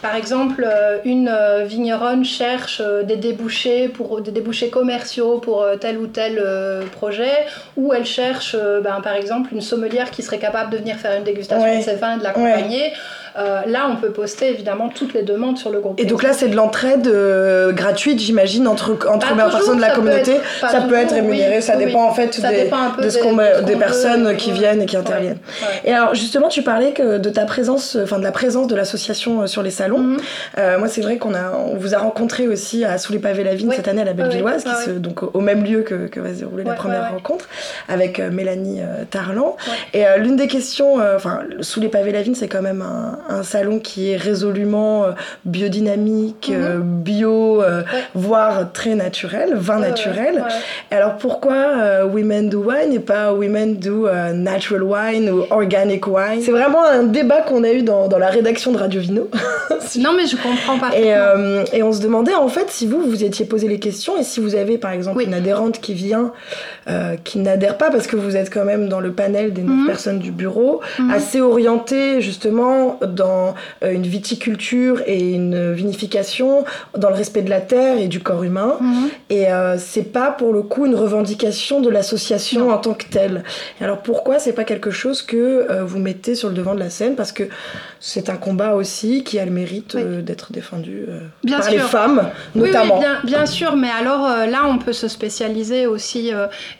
par 0.02 0.14
exemple, 0.14 0.66
une 1.04 1.30
vigneronne 1.66 2.24
cherche 2.24 2.73
euh, 2.80 3.02
des 3.02 3.16
débouchés 3.16 3.88
pour 3.88 4.20
des 4.20 4.30
débouchés 4.30 4.70
commerciaux 4.70 5.38
pour 5.38 5.62
euh, 5.62 5.76
tel 5.76 5.98
ou 5.98 6.06
tel 6.06 6.38
euh, 6.38 6.84
projet, 6.86 7.32
ou 7.76 7.92
elle 7.92 8.04
cherche 8.04 8.56
ben, 8.82 9.00
par 9.00 9.14
exemple 9.14 9.52
une 9.52 9.60
sommelière 9.60 10.10
qui 10.10 10.22
serait 10.22 10.38
capable 10.38 10.70
de 10.70 10.78
venir 10.78 10.96
faire 10.96 11.16
une 11.16 11.24
dégustation 11.24 11.78
de 11.78 11.82
ses 11.82 11.96
vins 11.96 12.16
et 12.16 12.18
de 12.18 12.24
l'accompagner. 12.24 12.92
Euh, 13.36 13.62
là, 13.66 13.88
on 13.90 13.96
peut 13.96 14.12
poster 14.12 14.48
évidemment 14.50 14.88
toutes 14.88 15.12
les 15.12 15.22
demandes 15.22 15.58
sur 15.58 15.70
le 15.70 15.80
groupe. 15.80 15.98
Et 15.98 16.04
donc 16.04 16.22
là, 16.22 16.32
c'est 16.32 16.48
de 16.48 16.54
l'entraide 16.54 17.08
euh, 17.08 17.72
gratuite, 17.72 18.20
j'imagine, 18.20 18.68
entre, 18.68 18.96
entre 19.08 19.34
personnes 19.34 19.76
de 19.76 19.80
la 19.80 19.90
communauté. 19.90 20.36
ça 20.60 20.82
peut 20.82 20.94
être 20.94 21.14
rémunéré, 21.14 21.60
ça 21.60 21.76
dépend 21.76 22.04
en 22.04 22.14
fait 22.14 22.40
des, 22.40 22.70
de 23.02 23.08
ce 23.08 23.18
qu'on 23.18 23.34
des 23.64 23.76
personnes 23.76 24.36
qui 24.36 24.52
viennent 24.52 24.82
et 24.82 24.86
qui 24.86 24.96
interviennent. 24.96 25.38
Et 25.84 25.92
alors, 25.92 26.14
justement, 26.14 26.48
tu 26.48 26.62
parlais 26.62 26.92
que 26.92 27.18
de 27.18 27.30
ta 27.30 27.44
présence, 27.44 27.96
enfin 28.00 28.18
de 28.18 28.24
la 28.24 28.32
présence 28.32 28.68
de 28.68 28.76
l'association 28.76 29.42
euh, 29.42 29.46
sur 29.46 29.62
les 29.62 29.70
salons. 29.70 29.98
Mhm. 29.98 30.18
moi, 30.78 30.88
c'est 30.88 31.00
vrai 31.00 31.16
qu'on 31.18 31.34
a, 31.34 31.52
on 31.52 31.76
vous 31.76 31.94
a 31.94 31.98
rencontré 31.98 32.46
aussi 32.46 32.84
à 32.84 32.98
Sous 32.98 33.12
les 33.12 33.18
pavés 33.18 33.44
la 33.44 33.54
vigne 33.54 33.72
cette 33.72 33.88
année 33.88 34.02
à 34.02 34.04
la 34.04 34.12
Bellevilloise, 34.12 34.64
qui 34.64 34.92
donc 35.00 35.22
au 35.34 35.40
même 35.40 35.64
lieu 35.64 35.82
que, 35.82 36.06
que 36.06 36.20
va 36.20 36.32
se 36.32 36.38
dérouler 36.38 36.64
la 36.64 36.74
première 36.74 37.10
rencontre 37.10 37.48
avec 37.88 38.20
Mélanie 38.20 38.80
Tarlan. 39.10 39.56
Et 39.92 40.04
l'une 40.18 40.36
des 40.36 40.46
questions, 40.46 40.98
enfin, 41.16 41.40
Sous 41.60 41.80
les 41.80 41.88
pavés 41.88 42.12
la 42.12 42.22
vigne, 42.22 42.34
c'est 42.34 42.48
quand 42.48 42.62
même 42.62 42.82
un, 42.82 43.18
un 43.28 43.42
salon 43.42 43.78
qui 43.78 44.10
est 44.10 44.16
résolument 44.16 45.04
euh, 45.04 45.12
biodynamique, 45.44 46.50
mhm. 46.50 46.62
euh, 46.62 46.78
bio, 46.80 47.62
euh, 47.62 47.82
voire 48.14 48.72
très 48.72 48.94
naturel, 48.94 49.54
vin 49.54 49.78
naturel. 49.78 50.44
Alors 50.90 51.16
pourquoi 51.16 52.04
Women 52.04 52.48
Do 52.48 52.64
Wine 52.70 52.92
et 52.92 52.98
pas 52.98 53.32
Women 53.32 53.76
Do 53.76 54.08
Natural 54.34 54.82
Wine 54.82 55.30
ou 55.30 55.44
Organic 55.50 56.06
Wine? 56.06 56.42
C'est 56.42 56.50
vraiment 56.50 56.84
un 56.84 57.04
débat 57.04 57.40
qu'on 57.42 57.64
a 57.64 57.72
eu 57.72 57.82
dans, 57.82 58.08
dans, 58.08 58.18
la 58.18 58.28
rédaction 58.28 58.72
de 58.72 58.78
Radio 58.78 59.00
Vino. 59.00 59.28
non 59.98 60.12
mais 60.16 60.26
je 60.26 60.36
comprends 60.36 60.78
pas. 60.78 60.96
Et, 60.96 61.14
et, 61.76 61.82
on 61.82 61.92
se 61.92 62.00
demandait 62.00 62.34
en 62.34 62.48
fait 62.48 62.70
si 62.70 62.86
vous 62.86 63.00
vous 63.00 63.24
étiez 63.24 63.44
posé 63.46 63.68
les 63.68 63.78
questions 63.78 64.16
et 64.18 64.22
si 64.22 64.40
vous 64.40 64.54
avez 64.54 64.78
par 64.78 64.92
exemple 64.92 65.22
une 65.22 65.34
adhérente 65.34 65.80
qui 65.80 65.94
vient, 65.94 66.32
qui 67.24 67.38
n'adhère 67.38 67.76
pas 67.76 67.90
parce 67.90 68.06
que 68.06 68.16
vous 68.16 68.36
êtes 68.36 68.52
quand 68.52 68.64
même 68.64 68.88
dans 68.88 69.00
le 69.00 69.12
panel 69.12 69.52
des 69.52 69.62
mhm. 69.62 69.86
personnes 69.86 70.18
du 70.18 70.30
bureau, 70.30 70.80
mhm. 70.98 71.10
assez 71.10 71.40
orientée 71.40 72.20
justement 72.20 72.98
dans 73.14 73.54
euh, 73.82 73.92
une 73.92 74.02
viticulture 74.02 75.02
et 75.06 75.32
une 75.32 75.72
vinification, 75.72 76.64
dans 76.96 77.08
le 77.08 77.14
respect 77.14 77.42
de 77.42 77.50
la 77.50 77.60
terre 77.60 77.98
et 77.98 78.08
du 78.08 78.20
corps 78.20 78.42
humain. 78.42 78.76
Mhm. 78.80 79.08
Et 79.30 79.52
euh, 79.52 79.76
c'est 79.78 80.12
pas 80.12 80.30
pour 80.30 80.52
le 80.52 80.62
coup 80.62 80.86
une 80.86 80.94
revendication 80.94 81.80
de 81.80 81.88
l'association 81.88 82.70
en 82.70 82.78
tant 82.78 82.94
que 82.94 83.06
telle. 83.06 83.44
Et 83.80 83.84
alors 83.84 83.98
pourquoi 83.98 84.38
c'est 84.38 84.52
pas 84.52 84.64
quelque 84.64 84.90
chose 84.90 85.22
que 85.22 85.36
euh, 85.70 85.84
vous 85.84 85.98
mettez 85.98 86.34
sur 86.34 86.48
le 86.48 86.54
devant 86.54 86.74
de 86.74 86.80
la 86.80 86.90
scène? 86.90 87.14
Parce 87.16 87.32
que 87.32 87.44
c'est 88.00 88.28
un 88.28 88.36
combat 88.36 88.74
aussi 88.74 89.24
qui 89.24 89.38
a 89.38 89.44
le 89.44 89.50
mérite 89.50 89.96
d'être 89.96 90.52
défendu 90.52 91.06
par 91.48 91.70
les 91.70 91.78
femmes, 91.78 92.28
notamment. 92.54 92.96
Oui, 92.96 93.00
bien, 93.00 93.20
bien, 93.24 93.46
sûr, 93.46 93.76
mais 93.76 93.88
alors 93.88 94.28
là 94.46 94.66
on 94.66 94.78
peut 94.78 94.92
se 94.92 95.08
spécialiser 95.08 95.86
aussi 95.86 96.30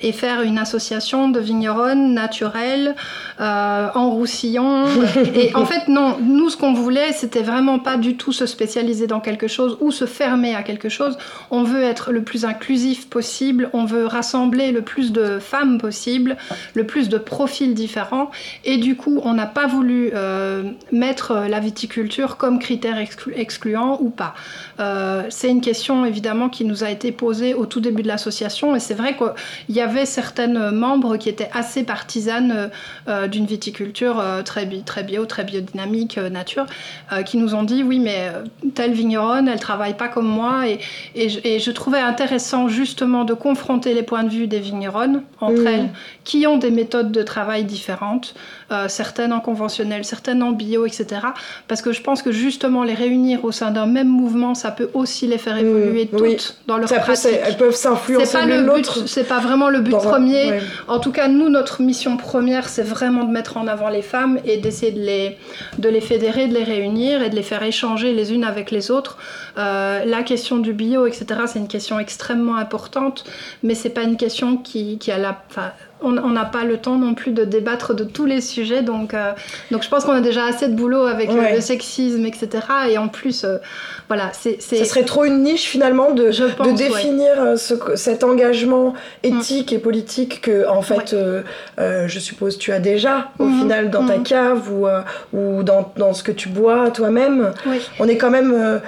et 0.03 0.13
faire 0.13 0.43
une 0.43 0.59
association 0.59 1.29
de 1.29 1.41
vigneronnes 1.41 2.13
naturelles 2.13 2.95
en 3.39 4.11
roussillon. 4.11 4.85
et 5.35 5.55
en 5.55 5.65
fait, 5.65 5.89
non, 5.89 6.19
nous, 6.27 6.51
ce 6.51 6.57
qu'on 6.57 6.73
voulait, 6.73 7.13
c'était 7.13 7.43
vraiment 7.43 7.79
pas 7.79 7.97
du 7.97 8.17
tout 8.17 8.33
se 8.33 8.47
spécialiser 8.47 9.07
dans 9.07 9.21
quelque 9.21 9.49
chose 9.49 9.79
ou 9.81 9.91
se 9.91 10.07
fermer 10.07 10.55
à 10.55 10.63
quelque 10.63 10.89
chose. 10.89 11.17
On 11.51 11.63
veut 11.63 11.83
être 11.83 12.13
le 12.13 12.23
plus 12.23 12.45
inclusif 12.45 13.09
possible, 13.09 13.71
on 13.73 13.85
veut 13.85 14.07
rassembler 14.07 14.73
le 14.73 14.83
plus 14.83 15.13
de 15.13 15.39
femmes 15.39 15.79
possible, 15.79 16.37
le 16.75 16.87
plus 16.87 17.09
de 17.09 17.19
profils 17.19 17.75
différents. 17.75 18.31
Et 18.65 18.79
du 18.79 18.97
coup, 18.97 19.21
on 19.25 19.35
n'a 19.35 19.47
pas 19.47 19.67
voulu 19.67 20.11
euh, 20.15 20.65
mettre 20.93 21.47
la 21.49 21.61
viticulture 21.61 22.37
comme 22.37 22.59
critère 22.59 22.97
excluant 23.35 23.99
ou 24.01 24.11
pas. 24.11 24.35
Euh, 24.81 25.25
c'est 25.31 25.49
une 25.49 25.61
question 25.61 26.05
évidemment 26.05 26.49
qui 26.49 26.65
nous 26.65 26.85
a 26.85 26.91
été 26.91 27.13
posée 27.13 27.55
au 27.55 27.67
tout 27.67 27.81
début 27.81 28.03
de 28.03 28.09
l'association 28.09 28.75
et 28.75 28.81
c'est 28.81 28.95
vrai 28.95 29.17
qu'il 29.17 29.75
y 29.75 29.81
avait 29.81 30.07
certaines 30.07 30.71
membres 30.71 31.17
qui 31.17 31.29
étaient 31.29 31.51
assez 31.53 31.85
partisanes 31.85 32.71
euh, 33.09 33.29
d'une 33.29 33.47
viticulture 33.47 34.23
très 34.45 34.67
bio, 34.67 35.25
très 35.27 35.45
biodynamique 35.45 36.14
Organique 36.19 36.35
Nature, 36.35 36.67
qui 37.25 37.37
nous 37.37 37.55
ont 37.55 37.63
dit 37.63 37.83
oui, 37.83 37.99
mais 37.99 38.31
telle 38.75 38.93
vigneronne, 38.93 39.49
elle 39.49 39.61
travaille 39.61 39.95
pas 39.95 40.09
comme 40.09 40.27
moi. 40.27 40.65
Et, 40.69 40.79
et, 41.15 41.59
je, 41.59 41.71
trouvais 41.71 42.01
intéressant 42.01 42.69
justement 42.69 43.25
de 43.25 43.35
confronter 43.35 43.95
les 43.95 44.03
points 44.03 44.25
de 44.25 44.31
vue 44.31 44.47
des 44.47 44.59
vigneronnes 44.59 45.23
entre 45.41 45.63
mm. 45.63 45.67
elles, 45.67 45.89
qui 46.25 46.47
ont 46.47 46.57
des 46.57 46.71
méthodes 46.71 47.13
de 47.13 47.23
travail 47.23 47.65
différentes, 47.65 48.35
certaines 48.89 49.33
en 49.33 49.41
conventionnel, 49.41 50.05
certaines 50.05 50.43
en 50.43 50.51
bio, 50.51 50.87
etc. 50.87 51.07
Parce 51.69 51.83
que 51.83 51.93
je 51.93 52.03
pense 52.03 52.23
que 52.23 52.33
justement 52.33 52.83
les 52.83 52.95
réunir 52.95 53.45
au 53.45 53.53
sein 53.53 53.71
d'un 53.71 53.87
même 53.87 54.09
mouvement, 54.09 54.55
ça 54.55 54.71
peut 54.71 54.91
aussi 54.95 55.27
les 55.27 55.39
faire 55.39 55.57
évoluer 55.57 56.09
mm. 56.13 56.17
toutes 56.17 56.57
dans 56.67 56.79
leur 56.79 56.89
pratique. 56.89 57.31
elles 57.45 57.57
peuvent 57.57 57.75
s'influencer 57.75 58.39
l'une 58.47 58.67
l'autre. 58.67 59.07
C'est 59.07 59.29
pas 59.29 59.41
vraiment 59.41 59.69
le 59.69 59.81
but 59.81 59.93
premier. 59.93 60.61
En 60.89 60.99
tout 60.99 61.13
cas, 61.13 61.29
nous, 61.29 61.49
notre 61.49 61.83
mission 61.83 62.17
première, 62.17 62.69
c'est 62.69 62.83
vraiment 62.83 63.25
de 63.25 63.31
mettre 63.31 63.57
en 63.57 63.67
avant 63.67 63.89
les 63.89 64.03
femmes 64.03 64.39
et 64.45 64.57
d'essayer 64.57 64.93
de 64.93 65.01
les, 65.01 65.39
de 65.79 65.89
les 65.95 66.03
fédérer, 66.03 66.49
de 66.49 66.55
les 66.55 66.65
réunir 66.65 67.23
et 67.23 67.31
de 67.31 67.37
les 67.37 67.43
faire 67.43 67.63
échanger 67.63 68.13
les 68.13 68.33
unes 68.35 68.45
avec 68.45 68.71
les 68.71 68.91
autres. 68.91 69.17
Euh, 69.57 70.05
la 70.05 70.23
question 70.23 70.59
du 70.59 70.73
bio, 70.75 71.07
etc., 71.07 71.25
c'est 71.47 71.59
une 71.59 71.69
question 71.69 71.99
extrêmement 71.99 72.57
importante, 72.57 73.25
mais 73.63 73.75
c'est 73.75 73.91
pas 73.91 74.03
une 74.03 74.17
question 74.17 74.59
qui, 74.59 74.99
qui 74.99 75.11
a 75.11 75.19
la 75.19 75.43
on 76.05 76.31
n'a 76.31 76.45
pas 76.45 76.65
le 76.65 76.79
temps 76.79 76.97
non 76.97 77.15
plus 77.15 77.33
de 77.33 77.45
débattre 77.45 77.95
de 77.95 78.05
tous 78.05 78.27
les 78.27 78.41
sujets. 78.41 78.83
Donc, 78.83 79.15
euh, 79.15 79.33
donc 79.71 79.83
je 79.83 79.89
pense 79.89 80.05
qu'on 80.05 80.13
a 80.13 80.21
déjà 80.21 80.45
assez 80.45 80.69
de 80.69 80.75
boulot 80.75 81.07
avec 81.07 81.31
le 81.33 81.61
sexisme, 81.61 82.25
etc. 82.27 82.49
Et 82.91 82.99
en 82.99 83.09
plus, 83.09 83.45
euh, 83.45 83.59
voilà, 84.09 84.31
c'est. 84.33 84.61
Ce 84.61 84.85
serait 84.85 85.05
trop 85.05 85.25
une 85.25 85.43
niche 85.43 85.65
finalement 85.65 86.13
de, 86.13 86.25
de 86.25 86.77
définir 86.77 87.33
euh, 87.39 87.57
cet 87.97 88.25
engagement 88.25 88.95
éthique 89.23 89.73
et 89.73 89.79
politique 89.79 90.43
que, 90.43 90.69
en 90.69 90.83
fait, 90.83 91.17
je 91.79 92.19
suppose, 92.19 92.59
tu 92.59 92.73
as 92.73 92.81
déjà 92.81 93.31
au 93.39 93.45
mhm. 93.45 93.61
final 93.61 93.91
dans 93.91 94.07
ta 94.07 94.19
mhm. 94.19 94.23
cave 94.23 94.71
ou, 94.73 94.87
ou 95.33 95.63
dans, 95.63 95.93
dans, 95.97 96.15
ce 96.15 96.23
que 96.23 96.33
tu 96.33 96.49
bois 96.49 96.91
toi-même. 96.91 97.53
On 97.99 98.09
est 98.09 98.17
quand 98.17 98.31
même. 98.31 98.81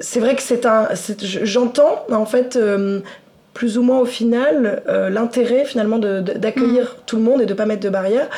c'est 0.00 0.20
vrai 0.20 0.34
que 0.34 0.42
c'est 0.42 0.66
un. 0.66 0.88
J'entends 1.42 2.04
en 2.10 2.26
fait 2.26 2.58
plus 3.56 3.78
ou 3.78 3.82
moins 3.82 4.00
au 4.00 4.04
final 4.04 4.82
euh, 4.86 5.08
l'intérêt 5.08 5.64
finalement 5.64 5.98
d'accueillir 5.98 6.84
mm. 6.84 7.02
tout 7.06 7.16
le 7.16 7.22
monde 7.22 7.40
et 7.40 7.46
de 7.46 7.54
pas 7.54 7.64
mettre 7.64 7.80
de 7.82 7.88
barrières. 7.88 8.28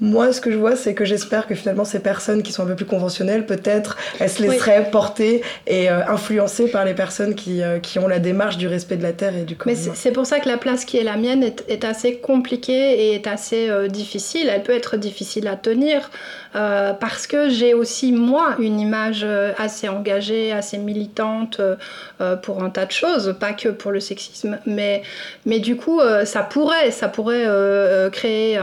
Moi, 0.00 0.32
ce 0.32 0.40
que 0.40 0.50
je 0.50 0.56
vois, 0.56 0.76
c'est 0.76 0.94
que 0.94 1.04
j'espère 1.04 1.46
que 1.46 1.54
finalement 1.54 1.84
ces 1.84 1.98
personnes 1.98 2.42
qui 2.42 2.52
sont 2.52 2.62
un 2.62 2.66
peu 2.66 2.76
plus 2.76 2.84
conventionnelles, 2.84 3.46
peut-être, 3.46 3.96
elles 4.20 4.30
se 4.30 4.42
laisseraient 4.42 4.90
porter 4.90 5.42
et 5.66 5.90
euh, 5.90 6.06
influencer 6.06 6.68
par 6.68 6.84
les 6.84 6.94
personnes 6.94 7.34
qui, 7.34 7.62
euh, 7.62 7.78
qui, 7.80 7.98
ont 7.98 8.06
la 8.06 8.20
démarche 8.20 8.58
du 8.58 8.68
respect 8.68 8.96
de 8.96 9.02
la 9.02 9.12
terre 9.12 9.36
et 9.36 9.42
du 9.42 9.56
corps. 9.56 9.66
Mais 9.66 9.76
c'est 9.94 10.12
pour 10.12 10.26
ça 10.26 10.38
que 10.40 10.48
la 10.48 10.56
place 10.56 10.84
qui 10.84 10.98
est 10.98 11.02
la 11.02 11.16
mienne 11.16 11.42
est, 11.42 11.64
est 11.68 11.84
assez 11.84 12.16
compliquée 12.16 13.08
et 13.08 13.14
est 13.14 13.26
assez 13.26 13.68
difficile. 13.88 14.50
Elle 14.52 14.62
peut 14.62 14.74
être 14.74 14.96
difficile 14.96 15.48
à 15.48 15.56
tenir. 15.56 16.10
Euh, 16.54 16.94
parce 16.94 17.26
que 17.26 17.50
j'ai 17.50 17.74
aussi 17.74 18.10
moi 18.10 18.56
une 18.58 18.80
image 18.80 19.20
euh, 19.22 19.52
assez 19.58 19.86
engagée, 19.88 20.50
assez 20.50 20.78
militante 20.78 21.60
euh, 21.60 22.36
pour 22.36 22.62
un 22.62 22.70
tas 22.70 22.86
de 22.86 22.90
choses, 22.90 23.36
pas 23.38 23.52
que 23.52 23.68
pour 23.68 23.92
le 23.92 24.00
sexisme, 24.00 24.58
mais, 24.64 25.02
mais 25.44 25.58
du 25.60 25.76
coup 25.76 26.00
ça 26.24 26.42
pourrait, 26.42 26.90
ça 26.90 27.08
pourrait 27.08 27.46
créer 28.12 28.58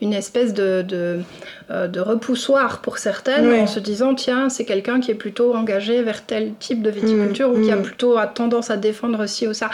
une 0.00 0.12
espèce 0.12 0.54
de, 0.54 0.57
de 0.60 1.22
euh, 1.70 1.86
de 1.86 2.00
repoussoir 2.00 2.80
pour 2.80 2.96
certaines 2.96 3.52
en 3.52 3.66
se 3.66 3.78
disant 3.78 4.14
tiens 4.14 4.48
c'est 4.48 4.64
quelqu'un 4.64 5.00
qui 5.00 5.10
est 5.10 5.14
plutôt 5.14 5.54
engagé 5.54 6.00
vers 6.00 6.24
tel 6.24 6.54
type 6.58 6.80
de 6.80 6.88
viticulture 6.88 7.50
ou 7.50 7.60
qui 7.60 7.70
a 7.70 7.76
mm, 7.76 7.80
mm. 7.80 7.82
plutôt 7.82 8.16
tendance 8.34 8.70
à 8.70 8.78
défendre 8.78 9.26
ci 9.26 9.46
ou 9.46 9.52
ça. 9.52 9.68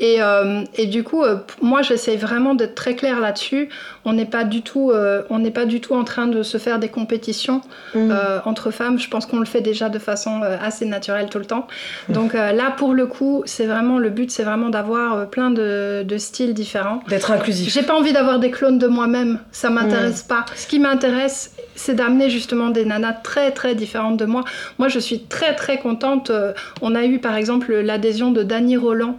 Et, 0.00 0.16
euh, 0.20 0.64
et 0.74 0.86
du 0.86 1.04
coup 1.04 1.22
euh, 1.22 1.36
moi 1.62 1.82
j'essaie 1.82 2.16
vraiment 2.16 2.56
d'être 2.56 2.74
très 2.74 2.96
claire 2.96 3.20
là-dessus. 3.20 3.68
On 4.04 4.12
n'est 4.12 4.26
pas 4.26 4.42
du 4.42 4.62
tout 4.62 4.92
on 5.30 5.50
pas 5.52 5.66
du 5.66 5.80
tout 5.80 5.94
en 5.94 6.02
train 6.02 6.26
de 6.26 6.42
se 6.42 6.58
faire 6.58 6.80
des 6.80 6.88
compétitions 6.88 7.60
mm. 7.94 8.10
entre 8.44 8.72
femmes. 8.72 8.98
Je 8.98 9.08
pense 9.08 9.24
qu'on 9.24 9.38
le 9.38 9.46
fait 9.46 9.60
déjà 9.60 9.88
de 9.88 10.00
façon 10.00 10.42
assez 10.42 10.84
naturelle 10.84 11.28
tout 11.30 11.38
le 11.38 11.44
temps. 11.44 11.68
Donc 12.08 12.32
là 12.32 12.72
pour 12.76 12.92
le 12.92 13.06
coup 13.06 13.44
c'est 13.46 13.66
vraiment 13.66 14.00
le 14.00 14.10
but 14.10 14.32
c'est 14.32 14.42
vraiment 14.42 14.68
d'avoir 14.68 15.30
plein 15.30 15.50
de, 15.50 16.02
de, 16.02 16.18
styles 16.18 16.54
différents. 16.54 17.04
D'être 17.08 17.30
inclusif. 17.30 17.72
J'ai 17.72 17.84
pas 17.84 17.94
envie 17.94 18.12
d'avoir 18.12 18.40
des 18.40 18.50
clones 18.50 18.78
de 18.78 18.88
moi-même. 18.88 19.38
Ça 19.52 19.70
m'intéresse 19.70 20.24
ce 20.54 20.66
qui 20.66 20.78
m'intéresse 20.78 21.56
c'est 21.76 21.94
d'amener 21.94 22.30
justement 22.30 22.70
des 22.70 22.84
nanas 22.84 23.12
très 23.12 23.52
très 23.52 23.74
différentes 23.74 24.16
de 24.16 24.24
moi. 24.24 24.44
Moi, 24.78 24.88
je 24.88 24.98
suis 24.98 25.20
très 25.20 25.54
très 25.54 25.78
contente. 25.78 26.30
Euh, 26.30 26.52
on 26.80 26.94
a 26.94 27.04
eu 27.04 27.18
par 27.18 27.36
exemple 27.36 27.72
l'adhésion 27.74 28.32
de 28.32 28.42
Dany 28.42 28.76
Roland 28.76 29.18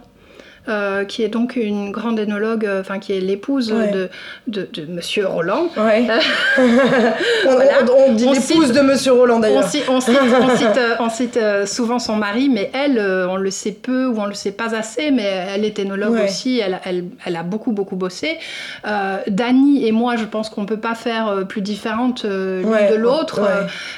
euh, 0.68 1.04
qui 1.04 1.22
est 1.22 1.28
donc 1.28 1.56
une 1.56 1.90
grande 1.90 2.18
énologue, 2.18 2.66
euh, 2.66 2.80
enfin 2.82 2.98
qui 2.98 3.14
est 3.14 3.20
l'épouse 3.20 3.68
de, 3.68 4.10
de, 4.46 4.68
Monsieur 4.86 5.26
Roland. 5.26 5.68
Ouais. 5.78 6.06
on, 7.46 8.12
dit 8.12 8.26
l'épouse 8.26 8.72
de 8.72 8.80
Monsieur 8.80 9.12
Roland 9.12 9.38
d'ailleurs. 9.38 9.64
On, 9.64 9.68
cite, 9.68 9.84
on 11.00 11.08
cite, 11.08 11.36
euh, 11.38 11.64
souvent 11.64 11.98
son 11.98 12.16
mari, 12.16 12.50
mais 12.50 12.70
elle, 12.74 13.00
on 13.00 13.36
le 13.36 13.50
sait 13.50 13.72
peu 13.72 14.06
ou 14.06 14.20
on 14.20 14.26
le 14.26 14.34
sait 14.34 14.52
pas 14.52 14.74
assez, 14.74 15.10
mais 15.10 15.22
elle 15.22 15.64
est 15.64 15.78
énologue 15.78 16.20
aussi, 16.22 16.58
elle, 16.60 16.80
elle, 16.84 17.04
elle, 17.24 17.36
a 17.36 17.42
beaucoup 17.42 17.72
beaucoup 17.72 17.96
bossé. 17.96 18.36
Dani 19.26 19.86
et 19.86 19.92
moi, 19.92 20.16
je 20.16 20.24
pense 20.24 20.50
qu'on 20.50 20.66
peut 20.66 20.76
pas 20.76 20.94
faire 20.94 21.46
plus 21.48 21.62
différente 21.62 22.24
l'une 22.24 22.90
de 22.90 22.96
l'autre, 22.96 23.40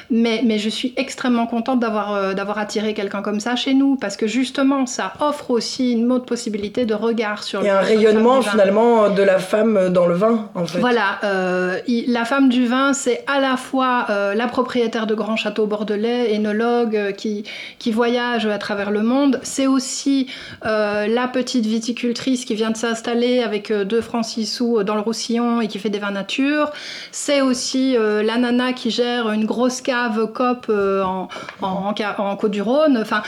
mais, 0.09 0.41
mais 0.45 0.57
je 0.57 0.69
suis 0.69 0.93
extrêmement 0.95 1.47
contente 1.47 1.81
d'avoir 1.81 2.33
d'avoir 2.33 2.59
attiré 2.59 2.93
quelqu'un 2.93 3.21
comme 3.21 3.41
ça 3.41 3.57
chez 3.57 3.73
nous, 3.73 3.97
parce 3.97 4.15
que 4.15 4.27
justement, 4.27 4.85
ça 4.85 5.13
offre 5.19 5.51
aussi 5.51 5.91
une 5.91 6.11
autre 6.13 6.25
possibilité 6.25 6.60
de 6.69 6.93
regard 6.93 7.43
sur 7.43 7.61
Il 7.61 7.65
y 7.65 7.69
a 7.69 7.79
un 7.79 7.81
rayonnement 7.81 8.41
finalement 8.41 9.09
de 9.09 9.23
la 9.23 9.39
femme 9.39 9.89
dans 9.89 10.05
le 10.05 10.15
vin, 10.15 10.49
en 10.55 10.65
fait. 10.65 10.79
Voilà, 10.79 11.19
euh, 11.23 11.79
la 12.07 12.25
femme 12.25 12.49
du 12.49 12.67
vin, 12.67 12.93
c'est 12.93 13.23
à 13.27 13.39
la 13.39 13.57
fois 13.57 14.05
euh, 14.09 14.35
la 14.35 14.47
propriétaire 14.47 15.07
de 15.07 15.15
grands 15.15 15.35
châteaux 15.35 15.65
bordelais, 15.65 16.33
énologue 16.33 16.95
euh, 16.95 17.11
qui, 17.11 17.43
qui 17.79 17.91
voyage 17.91 18.45
à 18.45 18.57
travers 18.57 18.91
le 18.91 19.01
monde. 19.01 19.39
C'est 19.43 19.67
aussi 19.67 20.27
la 20.63 21.27
petite 21.27 21.65
viticultrice 21.65 22.45
qui 22.45 22.55
vient 22.55 22.71
de 22.71 22.77
s'installer 22.77 23.41
avec 23.41 23.71
deux 23.71 24.01
francs 24.01 24.25
six 24.25 24.45
sous 24.45 24.83
dans 24.83 24.95
le 24.95 25.01
Roussillon 25.01 25.61
et 25.61 25.67
qui 25.67 25.79
fait 25.79 25.89
des 25.89 25.99
vins 25.99 26.11
nature. 26.11 26.71
C'est 27.11 27.41
aussi 27.41 27.95
la 27.97 28.37
nana 28.37 28.73
qui 28.73 28.91
gère 28.91 29.31
une 29.31 29.45
grosse 29.45 29.81
cave 29.81 30.27
COP 30.31 30.69
en, 30.69 31.27
en, 31.61 31.93
en, 32.17 32.35
Côte-du-Rhône. 32.35 32.97
Enfin, 33.01 33.21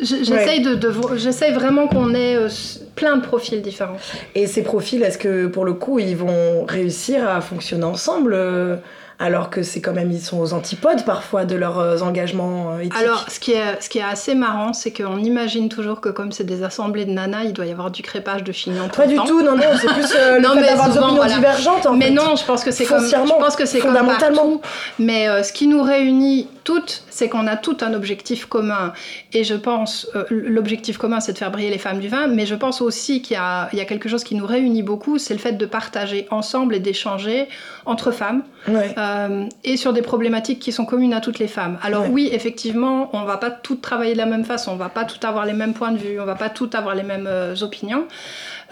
j'essaye 0.00 0.60
de, 0.60 0.74
de 0.74 0.92
j'essaye 1.16 1.52
vraiment 1.52 1.86
qu'on 1.88 2.14
ait 2.14 2.48
plein 2.94 3.16
de 3.16 3.22
profils 3.22 3.62
différents. 3.62 3.96
Et 4.34 4.46
ces 4.46 4.62
profils, 4.62 5.02
est-ce 5.02 5.18
que 5.18 5.46
pour 5.46 5.64
le 5.64 5.74
coup, 5.74 5.98
ils 5.98 6.16
vont 6.16 6.64
réussir 6.66 7.28
à 7.28 7.40
fonctionner 7.40 7.84
ensemble 7.84 8.34
euh, 8.34 8.76
alors 9.18 9.48
que 9.48 9.62
c'est 9.62 9.80
quand 9.80 9.92
même 9.92 10.10
ils 10.10 10.20
sont 10.20 10.38
aux 10.38 10.52
antipodes 10.52 11.04
parfois 11.04 11.44
de 11.44 11.56
leurs 11.56 11.78
euh, 11.78 11.98
engagements 12.00 12.72
euh, 12.72 12.80
éthiques? 12.80 12.94
Alors 12.96 13.26
ce 13.30 13.40
qui 13.40 13.52
est 13.52 13.80
ce 13.80 13.88
qui 13.88 13.98
est 13.98 14.02
assez 14.02 14.34
marrant, 14.34 14.72
c'est 14.72 14.92
qu'on 14.92 15.18
imagine 15.18 15.68
toujours 15.68 16.00
que 16.00 16.10
comme 16.10 16.32
c'est 16.32 16.44
des 16.44 16.62
assemblées 16.62 17.06
de 17.06 17.12
nanas, 17.12 17.44
il 17.44 17.52
doit 17.52 17.66
y 17.66 17.70
avoir 17.70 17.90
du 17.90 18.02
crépage 18.02 18.44
de 18.44 18.52
chignons. 18.52 18.88
Pas 18.88 19.06
du 19.06 19.16
tout, 19.16 19.42
non 19.42 19.56
non, 19.56 19.64
c'est 19.80 19.88
plus 19.88 20.14
euh, 20.18 20.40
non, 20.40 20.54
mais 20.54 20.62
d'avoir 20.62 20.90
des 20.90 20.98
opinions 20.98 21.24
divergentes. 21.24 21.86
En 21.86 21.94
mais 21.94 22.10
non, 22.10 22.36
je 22.36 22.44
pense 22.44 22.62
que 22.62 22.70
c'est 22.70 22.84
comme 22.84 23.06
je 23.06 23.38
pense 23.38 23.56
que 23.56 23.64
c'est 23.64 23.80
fondamentalement. 23.80 24.60
Mais 24.98 25.42
ce 25.42 25.52
qui 25.52 25.66
nous 25.66 25.82
réunit 25.82 26.48
toutes, 26.66 27.04
c'est 27.08 27.28
qu'on 27.28 27.46
a 27.46 27.56
tout 27.56 27.78
un 27.80 27.94
objectif 27.94 28.44
commun. 28.46 28.92
Et 29.32 29.44
je 29.44 29.54
pense 29.54 30.10
l'objectif 30.30 30.98
commun, 30.98 31.20
c'est 31.20 31.32
de 31.32 31.38
faire 31.38 31.52
briller 31.52 31.70
les 31.70 31.78
femmes 31.78 32.00
du 32.00 32.08
vin, 32.08 32.26
mais 32.26 32.44
je 32.44 32.56
pense 32.56 32.80
aussi 32.82 33.22
qu'il 33.22 33.34
y 33.34 33.40
a, 33.40 33.68
il 33.72 33.78
y 33.78 33.80
a 33.80 33.84
quelque 33.84 34.08
chose 34.08 34.24
qui 34.24 34.34
nous 34.34 34.46
réunit 34.46 34.82
beaucoup, 34.82 35.16
c'est 35.18 35.32
le 35.32 35.40
fait 35.40 35.52
de 35.52 35.64
partager 35.64 36.26
ensemble 36.30 36.74
et 36.74 36.80
d'échanger 36.80 37.48
entre 37.86 38.10
femmes. 38.10 38.42
Ouais. 38.66 38.94
Euh, 38.98 39.46
et 39.62 39.76
sur 39.76 39.92
des 39.92 40.02
problématiques 40.02 40.58
qui 40.58 40.72
sont 40.72 40.84
communes 40.84 41.14
à 41.14 41.20
toutes 41.20 41.38
les 41.38 41.46
femmes. 41.46 41.78
Alors 41.82 42.10
oui, 42.10 42.28
effectivement, 42.32 43.10
on 43.12 43.22
va 43.22 43.36
pas 43.36 43.50
toutes 43.50 43.80
travailler 43.80 44.14
de 44.14 44.18
la 44.18 44.26
même 44.26 44.44
façon, 44.44 44.72
on 44.72 44.76
va 44.76 44.88
pas 44.88 45.04
toutes 45.04 45.24
avoir 45.24 45.46
les 45.46 45.52
mêmes 45.52 45.72
points 45.72 45.92
de 45.92 45.98
vue, 45.98 46.20
on 46.20 46.24
va 46.24 46.34
pas 46.34 46.50
toutes 46.50 46.74
avoir 46.74 46.96
les 46.96 47.04
mêmes 47.04 47.28
euh, 47.28 47.54
opinions. 47.62 48.06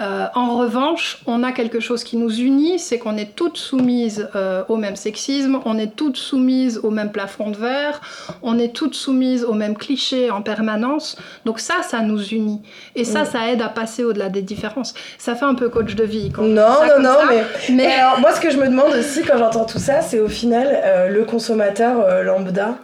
Euh, 0.01 0.27
en 0.35 0.57
revanche, 0.57 1.23
on 1.27 1.43
a 1.43 1.53
quelque 1.53 1.81
chose 1.81 2.05
qui 2.05 2.17
nous 2.17 2.35
unit, 2.41 2.79
c'est 2.79 2.99
qu'on 2.99 3.17
est 3.17 3.35
toutes 3.35 3.57
soumises 3.57 4.29
au 4.69 4.77
même 4.77 4.97
sexisme, 4.97 5.61
on 5.65 5.79
est 5.79 5.95
toutes 5.95 6.17
soumises 6.17 6.81
au 6.83 6.91
même 6.91 7.13
plafond 7.13 7.51
de 7.51 7.57
verre, 7.57 8.01
on 8.43 8.59
est 8.59 8.75
toutes 8.75 8.95
soumises 8.95 9.45
aux 9.45 9.55
mêmes 9.55 9.77
clichés 9.77 10.31
en 10.31 10.43
permanence. 10.43 11.17
Donc 11.45 11.61
ça, 11.61 11.83
ça 11.83 12.01
nous 12.01 12.23
unit. 12.29 12.63
Et 12.95 13.05
ça, 13.05 13.25
ça 13.25 13.51
aide 13.51 13.63
à 13.63 13.69
passer 13.69 14.05
au-delà 14.05 14.29
des 14.29 14.43
différences. 14.43 14.95
Ça 15.19 15.35
fait 15.35 15.45
un 15.45 15.55
peu 15.55 15.69
coach 15.69 15.95
de 15.95 16.05
vie. 16.05 16.31
Quand 16.31 16.43
non, 16.43 16.53
non, 16.55 17.03
non, 17.03 17.17
mais, 17.29 17.45
mais... 17.73 17.87
alors, 17.87 18.21
moi, 18.21 18.33
ce 18.33 18.41
que 18.41 18.51
je 18.51 18.59
me 18.59 18.67
demande 18.67 18.93
aussi 18.95 19.23
quand 19.23 19.39
j'entends 19.39 19.65
tout 19.65 19.79
ça, 19.79 20.01
c'est 20.01 20.21
au 20.21 20.29
final, 20.29 20.69
euh, 20.85 21.09
le 21.09 21.25
consommateur 21.25 22.01
euh, 22.01 22.23
lambda, 22.23 22.77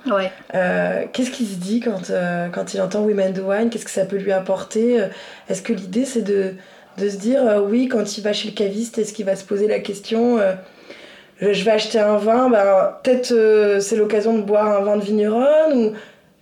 euh, 0.55 1.05
qu'est-ce 1.13 1.31
qu'il 1.31 1.47
se 1.47 1.57
dit 1.57 1.81
quand, 1.81 2.13
quand 2.53 2.75
il 2.75 2.81
entend 2.81 3.01
Women 3.01 3.33
do 3.33 3.51
Wine? 3.51 3.71
Qu'est-ce 3.71 3.85
que 3.85 3.91
ça 3.91 4.05
peut 4.05 4.17
lui 4.17 4.33
apporter? 4.33 5.05
Est-ce 5.49 5.63
que 5.63 5.73
l'idée, 5.73 6.05
c'est 6.05 6.23
de, 6.23 6.55
de, 6.99 7.09
se 7.09 7.17
dire, 7.17 7.63
oui, 7.69 7.89
quand 7.89 8.17
il 8.17 8.23
va 8.23 8.33
chez 8.33 8.49
le 8.49 8.55
caviste, 8.55 8.99
est-ce 8.99 9.13
qu'il 9.13 9.27
va 9.27 9.37
se 9.37 9.45
poser 9.45 9.67
la 9.67 9.81
question 9.81 10.39
je 11.41 11.65
vais 11.65 11.71
acheter 11.71 11.99
un 11.99 12.19
vin, 12.19 12.51
ben, 12.51 12.97
peut-être 13.03 13.81
c'est 13.81 13.97
l'occasion 13.97 14.37
de 14.37 14.43
boire 14.43 14.79
un 14.79 14.85
vin 14.85 14.99
de 14.99 15.03
vigneronne 15.03 15.73
ou 15.75 15.93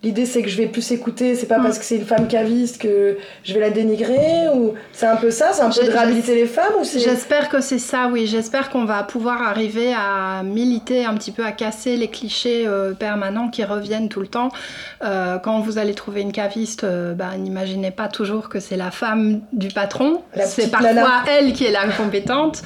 L'idée 0.04 0.26
c'est 0.26 0.42
que 0.42 0.48
je 0.48 0.56
vais 0.56 0.68
plus 0.68 0.92
écouter, 0.92 1.34
c'est 1.34 1.48
pas 1.48 1.58
parce 1.58 1.76
que 1.76 1.84
c'est 1.84 1.96
une 1.96 2.04
femme 2.04 2.28
caviste 2.28 2.80
que 2.80 3.18
je 3.42 3.52
vais 3.52 3.58
la 3.58 3.70
dénigrer 3.70 4.48
ou 4.54 4.74
c'est 4.92 5.06
un 5.06 5.16
peu 5.16 5.32
ça, 5.32 5.52
c'est 5.52 5.62
un 5.62 5.70
peu 5.70 5.84
de 5.84 5.90
réhabiliter 5.90 6.36
les 6.36 6.46
femmes 6.46 6.74
ou 6.80 6.84
J'espère 6.84 7.48
que 7.48 7.60
c'est 7.60 7.80
ça, 7.80 8.08
oui. 8.12 8.28
J'espère 8.28 8.70
qu'on 8.70 8.84
va 8.84 9.02
pouvoir 9.02 9.42
arriver 9.42 9.92
à 9.92 10.44
militer 10.44 11.04
un 11.04 11.14
petit 11.14 11.32
peu, 11.32 11.44
à 11.44 11.50
casser 11.50 11.96
les 11.96 12.06
clichés 12.06 12.64
euh, 12.64 12.92
permanents 12.92 13.48
qui 13.48 13.64
reviennent 13.64 14.08
tout 14.08 14.20
le 14.20 14.28
temps. 14.28 14.50
Euh, 15.02 15.38
quand 15.38 15.58
vous 15.58 15.78
allez 15.78 15.94
trouver 15.94 16.20
une 16.20 16.30
caviste, 16.30 16.84
euh, 16.84 17.14
bah, 17.14 17.36
n'imaginez 17.36 17.90
pas 17.90 18.06
toujours 18.06 18.48
que 18.48 18.60
c'est 18.60 18.76
la 18.76 18.92
femme 18.92 19.40
du 19.52 19.66
patron. 19.66 20.22
C'est 20.44 20.70
parfois 20.70 21.24
elle 21.28 21.52
qui 21.52 21.64
est 21.64 21.72
la 21.72 21.88
compétente. 21.88 22.62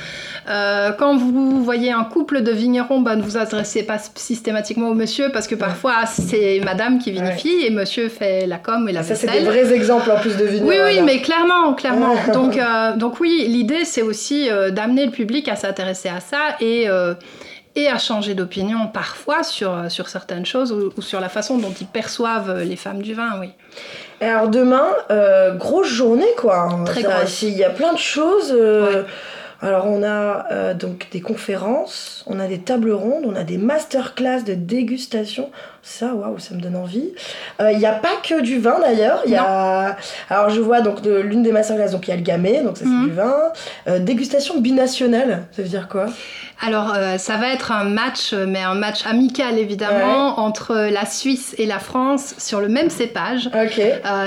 quand 0.46 1.16
vous 1.16 1.64
voyez 1.64 1.92
un 1.92 2.04
couple 2.04 2.42
de 2.42 2.50
vignerons, 2.50 3.00
bah, 3.00 3.16
ne 3.16 3.22
vous 3.22 3.38
adressez 3.38 3.84
pas 3.84 3.96
systématiquement 4.16 4.88
au 4.90 4.94
monsieur 4.94 5.30
parce 5.32 5.46
que 5.46 5.54
parfois 5.54 6.04
c'est 6.04 6.60
madame 6.62 6.98
qui 6.98 7.10
vient 7.10 7.21
et 7.66 7.70
monsieur 7.70 8.08
fait 8.08 8.46
la 8.46 8.58
com 8.58 8.88
et 8.88 8.92
la 8.92 9.02
Ça, 9.02 9.14
c'est 9.14 9.30
des 9.30 9.40
vrais 9.40 9.72
exemples 9.72 10.10
en 10.10 10.18
plus 10.18 10.36
de 10.36 10.44
vignerons. 10.44 10.68
Oui, 10.68 10.76
oui, 10.84 11.00
mais 11.02 11.20
clairement, 11.20 11.74
clairement. 11.74 12.14
donc, 12.32 12.56
euh, 12.56 12.96
donc 12.96 13.20
oui, 13.20 13.44
l'idée, 13.48 13.84
c'est 13.84 14.02
aussi 14.02 14.50
euh, 14.50 14.70
d'amener 14.70 15.06
le 15.06 15.12
public 15.12 15.48
à 15.48 15.56
s'intéresser 15.56 16.08
à 16.08 16.20
ça 16.20 16.56
et 16.60 16.88
euh, 16.88 17.14
et 17.74 17.88
à 17.88 17.96
changer 17.96 18.34
d'opinion 18.34 18.86
parfois 18.92 19.42
sur, 19.42 19.90
sur 19.90 20.10
certaines 20.10 20.44
choses 20.44 20.72
ou, 20.72 21.00
sur 21.00 21.20
la 21.20 21.30
façon 21.30 21.56
dont 21.56 21.72
ils 21.80 21.86
perçoivent 21.86 22.62
les 22.62 22.76
femmes 22.76 23.00
du 23.00 23.14
vin, 23.14 23.40
oui. 23.40 23.48
Et 24.20 24.26
alors 24.26 24.48
demain, 24.48 24.88
grosse 25.56 25.88
journée 25.88 26.28
quoi. 26.36 26.68
Très 26.84 27.02
grosse. 27.02 27.40
Il 27.40 27.56
y 27.56 27.64
a 27.64 27.70
plein 27.70 27.94
de 27.94 27.98
choses. 27.98 28.54
Alors 29.62 29.86
on 29.86 30.02
a 30.02 30.74
donc 30.74 31.06
des 31.12 31.22
conférences, 31.22 32.22
on 32.26 32.40
a 32.40 32.46
des 32.46 32.58
tables 32.58 32.92
rondes, 32.92 33.24
on 33.26 33.36
a 33.36 33.42
des 33.42 33.56
masterclass 33.56 34.42
de 34.42 34.52
dégustation. 34.52 35.50
Ça, 35.84 36.14
waouh, 36.14 36.38
ça 36.38 36.54
me 36.54 36.60
donne 36.60 36.76
envie. 36.76 37.10
Il 37.58 37.64
euh, 37.64 37.72
n'y 37.74 37.86
a 37.86 37.92
pas 37.92 38.14
que 38.22 38.40
du 38.40 38.60
vin 38.60 38.78
d'ailleurs. 38.80 39.22
Il 39.26 39.32
y 39.32 39.36
a... 39.36 39.96
Alors 40.30 40.48
je 40.48 40.60
vois 40.60 40.80
donc 40.80 41.04
l'une 41.04 41.42
des 41.42 41.50
masterclass, 41.50 41.90
donc 41.90 42.06
il 42.06 42.10
y 42.10 42.14
a 42.14 42.16
le 42.16 42.22
gamay, 42.22 42.62
donc 42.62 42.76
ça 42.76 42.84
c'est 42.84 42.90
mhm. 42.90 43.08
du 43.08 43.14
vin. 43.14 43.34
Euh, 43.88 43.98
dégustation 43.98 44.60
binationale, 44.60 45.42
ça 45.50 45.62
veut 45.62 45.68
dire 45.68 45.88
quoi? 45.88 46.06
Alors, 46.64 46.94
euh, 46.96 47.18
ça 47.18 47.36
va 47.38 47.48
être 47.52 47.72
un 47.72 47.82
match, 47.82 48.32
mais 48.32 48.62
un 48.62 48.76
match 48.76 49.04
amical 49.04 49.58
évidemment, 49.58 50.38
entre 50.38 50.76
la 50.76 51.04
Suisse 51.04 51.56
et 51.58 51.66
la 51.66 51.80
France 51.80 52.36
sur 52.38 52.60
le 52.60 52.68
même 52.68 52.88
cépage. 52.88 53.48
Ok. 53.48 53.82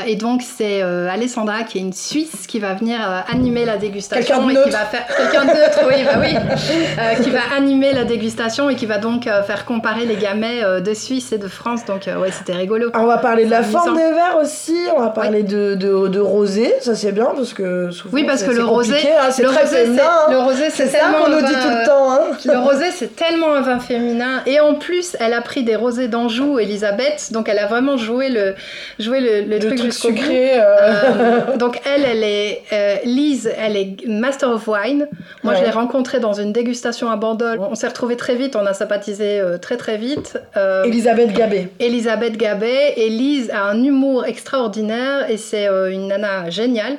et 0.05 0.15
donc, 0.17 0.41
c'est 0.41 0.81
Alessandra 0.81 1.63
qui 1.63 1.77
est 1.77 1.81
une 1.81 1.93
Suisse 1.93 2.45
qui 2.47 2.59
va 2.59 2.73
venir 2.73 2.99
animer 3.31 3.63
la 3.63 3.77
dégustation. 3.77 4.45
Quelqu'un 4.45 4.61
et 4.61 4.63
qui 4.65 4.69
va 4.69 4.79
faire. 4.79 5.07
Quelqu'un 5.15 5.45
d'autre, 5.45 5.87
oui, 5.87 6.03
bah 6.03 6.19
oui. 6.19 7.23
qui 7.23 7.29
va 7.29 7.39
animer 7.55 7.93
la 7.93 8.03
dégustation 8.03 8.69
et 8.69 8.75
qui 8.75 8.85
va 8.85 8.97
donc 8.97 9.23
faire 9.23 9.63
comparer 9.63 10.05
les 10.05 10.17
gamets 10.17 10.81
de 10.81 10.93
Suisse 10.93 11.31
et 11.31 11.37
de 11.37 11.44
France, 11.47 11.85
donc 11.85 12.07
euh, 12.07 12.19
ouais, 12.19 12.31
c'était 12.31 12.53
rigolo. 12.53 12.89
On 12.93 13.05
va 13.05 13.17
parler 13.17 13.45
de 13.45 13.51
la 13.51 13.63
forme 13.63 13.95
des 13.95 14.11
verres 14.11 14.37
aussi, 14.41 14.77
on 14.95 14.99
va 14.99 15.09
parler 15.09 15.43
de, 15.43 15.75
de, 15.75 16.19
rosé, 16.19 16.73
ça 16.81 16.95
c'est 16.95 17.11
bien 17.11 17.29
parce 17.35 17.53
que 17.53 17.91
souvent 17.91 18.13
Oui, 18.13 18.23
parce 18.25 18.43
que 18.43 18.51
le 18.51 18.63
rosé, 18.63 18.95
hein, 18.95 19.31
c'est 19.31 19.43
très 19.43 19.65
féminin. 19.65 20.03
Hein. 20.05 20.31
Le 20.31 20.39
rosé, 20.39 20.69
c'est 20.69 20.87
ça 20.87 20.99
qu'on 21.11 21.29
nous 21.29 21.41
dit 21.41 21.53
tout 21.53 21.69
le 21.69 21.85
temps. 21.85 22.11
Hein. 22.11 22.19
Le 22.45 22.57
rosé, 22.57 22.85
c'est 22.91 23.15
tellement 23.15 23.53
un 23.53 23.61
vin 23.61 23.79
féminin. 23.79 24.41
Et 24.45 24.59
en 24.59 24.75
plus, 24.75 25.15
elle 25.19 25.33
a 25.33 25.41
pris 25.41 25.63
des 25.63 25.75
rosés 25.75 26.07
d'Anjou, 26.07 26.59
Elisabeth, 26.59 27.31
donc 27.31 27.49
elle 27.49 27.59
a 27.59 27.67
vraiment 27.67 27.97
joué 27.97 28.29
le, 28.29 28.55
joué 28.99 29.19
le, 29.19 29.41
le, 29.41 29.59
truc, 29.59 29.93
sucré. 29.93 30.59
Euh. 30.59 30.63
Euh, 30.81 31.57
donc 31.57 31.81
elle, 31.85 32.03
elle 32.03 32.23
est, 32.23 32.61
Lise, 33.05 33.51
elle 33.57 33.77
est 33.77 34.07
Master 34.07 34.49
of 34.49 34.67
Wine. 34.67 35.07
Moi, 35.43 35.55
je 35.55 35.63
l'ai 35.63 35.69
rencontrée 35.69 36.19
dans 36.19 36.33
une 36.33 36.51
dégustation 36.51 37.09
à 37.09 37.15
Bandol. 37.15 37.59
On, 37.59 37.75
s'est 37.75 37.87
retrouvés 37.87 38.17
très 38.17 38.35
vite, 38.35 38.55
on 38.55 38.65
a 38.65 38.73
sympathisé 38.73 39.41
très 39.61 39.77
très 39.77 39.97
vite. 39.97 40.39
Elisabeth 40.85 41.33
Elisabeth 41.79 42.37
Gabé. 42.37 42.93
Elise 42.97 43.49
a 43.51 43.65
un 43.65 43.83
humour 43.83 44.25
extraordinaire 44.25 45.29
et 45.29 45.37
c'est 45.37 45.67
euh, 45.67 45.91
une 45.91 46.07
nana 46.07 46.49
géniale. 46.49 46.97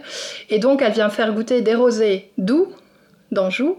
Et 0.50 0.59
donc, 0.59 0.83
elle 0.83 0.93
vient 0.93 1.11
faire 1.11 1.33
goûter 1.33 1.62
des 1.62 1.75
rosés 1.75 2.31
doux 2.38 2.69
d'Anjou 3.33 3.76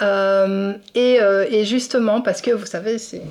euh, 0.00 0.74
et, 0.94 1.18
euh, 1.20 1.44
et, 1.50 1.64
justement, 1.64 2.20
parce 2.20 2.40
que 2.40 2.50
vous 2.52 2.66
savez, 2.66 2.98
c'est 2.98 3.22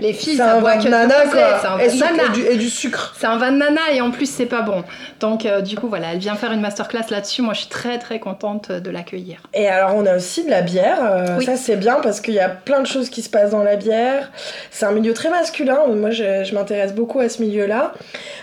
les 0.00 0.12
filles, 0.12 0.36
ça 0.36 0.58
boit 0.58 0.76
que 0.76 0.88
nana, 0.88 1.14
C'est 1.30 1.66
un 1.66 1.78
et, 1.78 1.88
nana. 1.98 2.22
Et, 2.50 2.56
du, 2.56 2.70
sucre. 2.70 3.14
C'est 3.18 3.26
un 3.26 3.38
vin 3.38 3.50
de 3.50 3.56
nana 3.56 3.80
et 3.92 4.00
en 4.00 4.10
plus, 4.10 4.30
c'est 4.30 4.46
pas 4.46 4.62
bon. 4.62 4.84
Donc, 5.20 5.44
euh, 5.44 5.60
du 5.60 5.76
coup, 5.76 5.88
voilà, 5.88 6.12
elle 6.12 6.18
vient 6.18 6.36
faire 6.36 6.52
une 6.52 6.60
masterclass 6.60 7.06
là-dessus. 7.10 7.42
Moi, 7.42 7.54
je 7.54 7.60
suis 7.60 7.68
très, 7.68 7.98
très 7.98 8.20
contente 8.20 8.70
de 8.70 8.90
l'accueillir. 8.90 9.38
Et 9.52 9.68
alors, 9.68 9.96
on 9.96 10.06
a 10.06 10.16
aussi 10.16 10.44
de 10.44 10.50
la 10.50 10.62
bière. 10.62 10.98
Ça, 11.44 11.56
c'est 11.56 11.76
bien 11.76 11.96
parce 12.02 12.20
qu'il 12.20 12.34
y 12.34 12.40
a 12.40 12.48
plein 12.48 12.80
de 12.80 12.86
choses 12.86 13.10
qui 13.10 13.22
se 13.22 13.30
passent 13.30 13.50
dans 13.50 13.64
la 13.64 13.76
bière. 13.76 14.30
C'est 14.70 14.86
un 14.86 14.92
milieu 14.92 15.12
très 15.12 15.30
masculin. 15.30 15.78
Moi, 15.88 16.10
je, 16.10 16.44
je 16.44 16.54
m'intéresse 16.54 16.94
beaucoup 16.94 17.18
à 17.18 17.28
ce 17.28 17.42
milieu-là. 17.42 17.94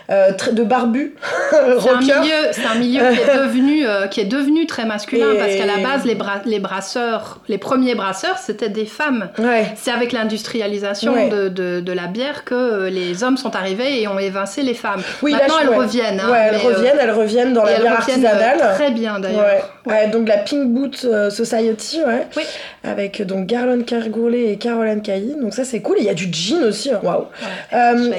de 0.09 0.63
barbu. 0.63 1.15
c'est 1.51 1.89
un 1.89 1.99
milieu, 1.99 2.51
c'est 2.51 2.65
un 2.65 2.75
milieu 2.75 3.03
qui 3.13 3.21
est 3.21 3.37
devenu, 3.37 3.85
qui 4.09 4.19
est 4.19 4.25
devenu 4.25 4.65
très 4.65 4.85
masculin 4.85 5.27
parce 5.37 5.55
qu'à 5.55 5.65
la 5.65 5.77
base, 5.77 6.03
les, 6.05 6.17
les 6.45 6.59
brasseurs, 6.59 7.39
les 7.53 7.59
premiers 7.59 7.93
brasseurs, 7.93 8.39
c'était 8.39 8.69
des 8.69 8.87
femmes. 8.87 9.29
C'est 9.75 9.91
avec 9.91 10.11
l'industrialisation 10.11 11.13
de, 11.29 11.49
de, 11.49 11.93
la 11.93 12.07
bière 12.07 12.45
que 12.45 12.55
euh, 12.55 12.89
les 12.89 13.23
hommes 13.23 13.37
sont 13.37 13.55
arrivés 13.55 14.01
et 14.01 14.07
ont 14.07 14.17
évincé 14.17 14.63
les 14.63 14.73
femmes. 14.73 15.03
Oui, 15.21 15.33
Maintenant, 15.33 15.57
elles 15.61 15.69
reviennent. 15.69 16.19
Hein, 16.19 16.33
elles 16.33 16.57
reviennent, 16.57 16.97
elles 16.99 17.11
reviennent 17.11 17.53
dans 17.53 17.63
la 17.63 17.79
bière 17.79 17.93
artisanale. 17.93 18.57
Euh, 18.59 18.73
très 18.73 18.89
bien 18.89 19.19
d'ailleurs. 19.19 19.69
donc 20.11 20.27
la 20.27 20.37
Pink 20.37 20.69
Boot 20.69 21.05
euh, 21.05 21.29
Society, 21.29 21.99
oui. 22.07 22.43
avec 22.83 23.21
donc 23.21 23.45
Garlon 23.45 23.83
Kergoulet 23.83 24.51
et 24.51 24.57
Caroline 24.57 25.03
Cailly. 25.03 25.35
Donc 25.39 25.53
ça 25.53 25.63
c'est 25.63 25.81
cool. 25.81 25.97
Il 25.99 26.05
y 26.05 26.09
a 26.09 26.15
du 26.15 26.33
gin 26.33 26.63
aussi. 26.63 26.89
Hein. 26.89 27.01
Waouh. 27.03 27.25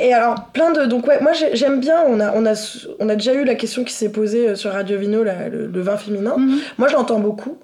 et 0.00 0.14
alors 0.14 0.44
plein 0.52 0.70
de 0.70 0.84
donc 0.84 1.08
ouais, 1.08 1.18
moi 1.20 1.32
j'aime 1.54 1.80
bien. 1.80 2.04
On 2.06 2.20
a 2.20 2.32
on 2.36 2.46
a 2.46 2.54
on 3.00 3.08
a 3.08 3.16
déjà 3.16 3.34
eu 3.34 3.42
la 3.42 3.56
question 3.56 3.82
qui 3.82 3.94
s'est 3.94 4.10
posée 4.10 4.54
sur 4.54 4.70
Radio 4.70 4.96
Vino, 4.96 5.24
le, 5.24 5.82
vin 5.82 5.96
féminin. 5.96 6.34
Mhm. 6.36 6.60
Moi 6.78 6.86
je 6.86 6.94
l'entends 6.94 7.18
beaucoup. 7.18 7.58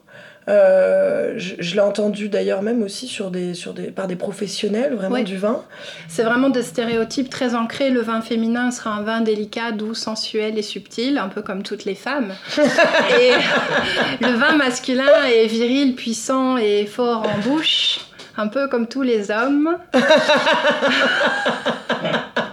Euh, 0.51 1.35
je, 1.37 1.75
l'ai 1.75 1.81
entendu 1.81 2.29
d'ailleurs 2.29 2.63
même 2.63 2.83
aussi 2.83 3.07
sur 3.07 3.31
des, 3.31 3.55
sur 3.55 3.73
des, 3.73 3.93
par 3.93 4.09
des 4.09 4.17
professionnels 4.17 4.95
vraiment 4.95 5.23
du 5.23 5.37
vin. 5.37 5.63
C'est 6.09 6.25
vraiment 6.25 6.49
des 6.49 6.65
stéréotypes 6.65 7.31
très 7.31 7.55
ancrés. 7.55 7.91
Le 7.91 8.01
vin 8.01 8.21
féminin 8.21 8.73
sera 8.73 8.91
un 8.91 9.03
vin 9.03 9.21
délicat, 9.21 9.71
doux, 9.71 9.95
sensuel 9.95 10.59
et 10.59 10.63
subtil, 10.63 11.19
un 11.19 11.29
peu 11.29 11.43
comme 11.43 11.63
toutes 11.63 11.85
les 11.85 11.95
femmes. 11.95 12.33
et 12.59 13.31
le 14.21 14.33
vin 14.33 14.57
masculin 14.57 15.25
est 15.33 15.47
viril, 15.47 15.95
puissant 15.95 16.57
et 16.57 16.87
fort 16.87 17.29
en 17.29 17.39
bouche, 17.49 18.01
un 18.37 18.49
peu 18.49 18.67
comme 18.69 18.89
tous 18.89 19.03
les 19.03 19.31
hommes. 19.31 19.79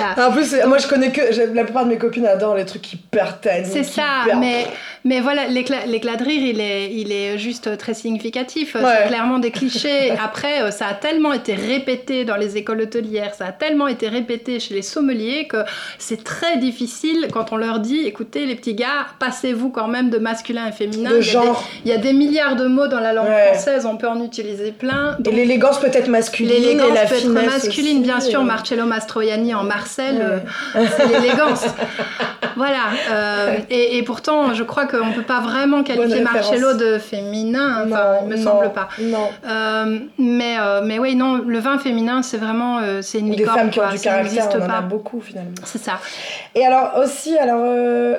voilà. 0.00 0.28
En 0.28 0.32
plus, 0.32 0.54
moi 0.66 0.78
je 0.78 0.86
connais 0.86 1.10
que. 1.10 1.20
La 1.54 1.64
plupart 1.64 1.84
de 1.84 1.90
mes 1.90 1.98
copines 1.98 2.26
adorent 2.26 2.54
les 2.54 2.64
trucs 2.64 2.92
hyper 2.92 3.40
tanniques. 3.40 3.70
C'est 3.72 3.82
ça, 3.82 4.24
mais 4.38 4.66
mais 5.04 5.20
voilà, 5.20 5.46
l'éclat 5.46 6.16
de 6.16 6.24
rire, 6.24 6.42
il 6.42 6.60
est, 6.60 6.92
il 6.92 7.10
est 7.10 7.38
juste 7.38 7.78
très 7.78 7.94
significatif. 7.94 8.76
C'est 8.78 9.08
clairement 9.08 9.38
des 9.38 9.50
clichés. 9.50 10.10
Après, 10.22 10.62
euh, 10.62 10.70
ça 10.70 10.88
a 10.88 10.94
tellement 10.94 11.32
été 11.32 11.54
répété 11.54 12.24
dans 12.24 12.36
les 12.36 12.58
écoles 12.58 12.82
hôtelières, 12.82 13.34
ça 13.34 13.46
a 13.46 13.52
tellement 13.52 13.88
été 13.88 14.08
répété 14.08 14.60
chez 14.60 14.74
les 14.74 14.82
sommeliers 14.82 15.46
que 15.48 15.58
c'est 15.98 16.22
très 16.22 16.58
difficile 16.58 17.28
quand 17.32 17.52
on 17.52 17.56
leur 17.56 17.80
dit 17.80 18.06
écoutez, 18.06 18.44
les 18.44 18.56
petits 18.56 18.74
gars, 18.74 19.06
passez-vous 19.18 19.70
quand 19.70 19.88
même 19.88 20.10
de 20.10 20.18
masculin 20.18 20.66
et 20.68 20.72
féminin. 20.72 21.10
De 21.10 21.20
genre. 21.20 21.64
Il 21.84 21.90
y, 21.90 21.94
a 21.94 21.98
des 21.98 22.12
milliards 22.12 22.56
de 22.56 22.66
mots 22.66 22.88
dans 22.88 23.00
la 23.00 23.12
langue 23.12 23.26
française, 23.26 23.86
on 23.86 23.96
peut 23.96 24.08
en 24.08 24.22
utiliser 24.22 24.72
plein. 24.72 25.16
et 25.24 25.30
l'élégance 25.30 25.80
peut 25.80 25.90
être 25.92 26.08
masculine. 26.08 26.52
L'élégance 26.52 26.98
peut 27.08 27.14
être 27.14 27.28
masculine, 27.28 28.02
bien 28.02 28.20
sûr. 28.20 28.44
Marcello 28.44 28.84
Mastroianni 28.84 29.54
en 29.54 29.64
Marcel, 29.90 30.44
euh, 30.76 30.86
c'est 30.96 31.06
l'élégance. 31.06 31.64
voilà. 32.56 32.90
Euh, 33.10 33.56
et, 33.70 33.98
et 33.98 34.02
pourtant, 34.02 34.54
je 34.54 34.62
crois 34.62 34.86
qu'on 34.86 35.06
ne 35.06 35.14
peut 35.14 35.22
pas 35.22 35.40
vraiment 35.40 35.82
qualifier 35.82 36.20
Marcello 36.20 36.74
de 36.74 36.98
féminin, 36.98 37.86
enfin, 37.86 38.18
il 38.22 38.28
me 38.28 38.36
semble 38.36 38.70
pas. 38.72 38.88
Non. 39.00 39.28
Euh, 39.46 39.98
mais, 40.18 40.56
euh, 40.58 40.82
mais 40.84 40.98
oui, 40.98 41.14
non, 41.14 41.36
le 41.36 41.58
vin 41.58 41.78
féminin, 41.78 42.22
c'est 42.22 42.36
vraiment, 42.36 42.80
c'est 43.02 43.18
une 43.18 43.30
licorne. 43.30 43.56
Des 43.56 43.60
femmes 43.60 43.70
qui 43.70 43.80
ont 43.80 43.90
du 43.90 44.00
caractère, 44.00 44.48
on 44.54 44.62
en 44.62 44.70
a 44.70 44.80
beaucoup 44.80 45.20
finalement. 45.20 45.50
C'est 45.64 45.82
ça. 45.82 45.98
Et 46.54 46.64
alors 46.64 46.98
aussi, 47.02 47.36
alors, 47.38 47.64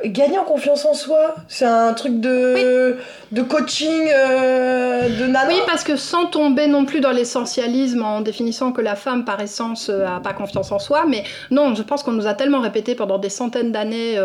gagner 0.06 0.40
en 0.40 0.44
confiance 0.44 0.86
en 0.86 0.94
soi, 0.94 1.36
c'est 1.48 1.66
un 1.66 1.94
truc 1.94 2.20
de, 2.20 2.98
de 3.32 3.42
coaching 3.42 4.08
de 4.08 5.28
nana 5.28 5.48
Oui, 5.48 5.60
parce 5.68 5.84
que 5.84 5.96
sans 5.96 6.26
tomber 6.26 6.68
non 6.68 6.86
plus 6.86 7.00
dans 7.00 7.12
l'essentialisme 7.12 8.04
en 8.04 8.22
définissant 8.22 8.72
que 8.72 8.82
la 8.82 8.96
femme 8.96 9.26
par 9.26 9.40
essence 9.42 9.90
a 9.90 10.20
pas 10.20 10.34
confiance 10.34 10.72
en 10.72 10.80
soi, 10.80 11.06
mais 11.08 11.24
non, 11.50 11.61
monde. 11.64 11.78
Je 11.78 11.82
pense 11.84 12.04
qu'on 12.04 12.12
nous 12.12 12.28
a 12.28 12.34
tellement 12.34 12.60
répété 12.60 12.96
pendant 12.96 13.18
des 13.18 13.30
centaines 13.30 13.72
d'années 13.72 14.18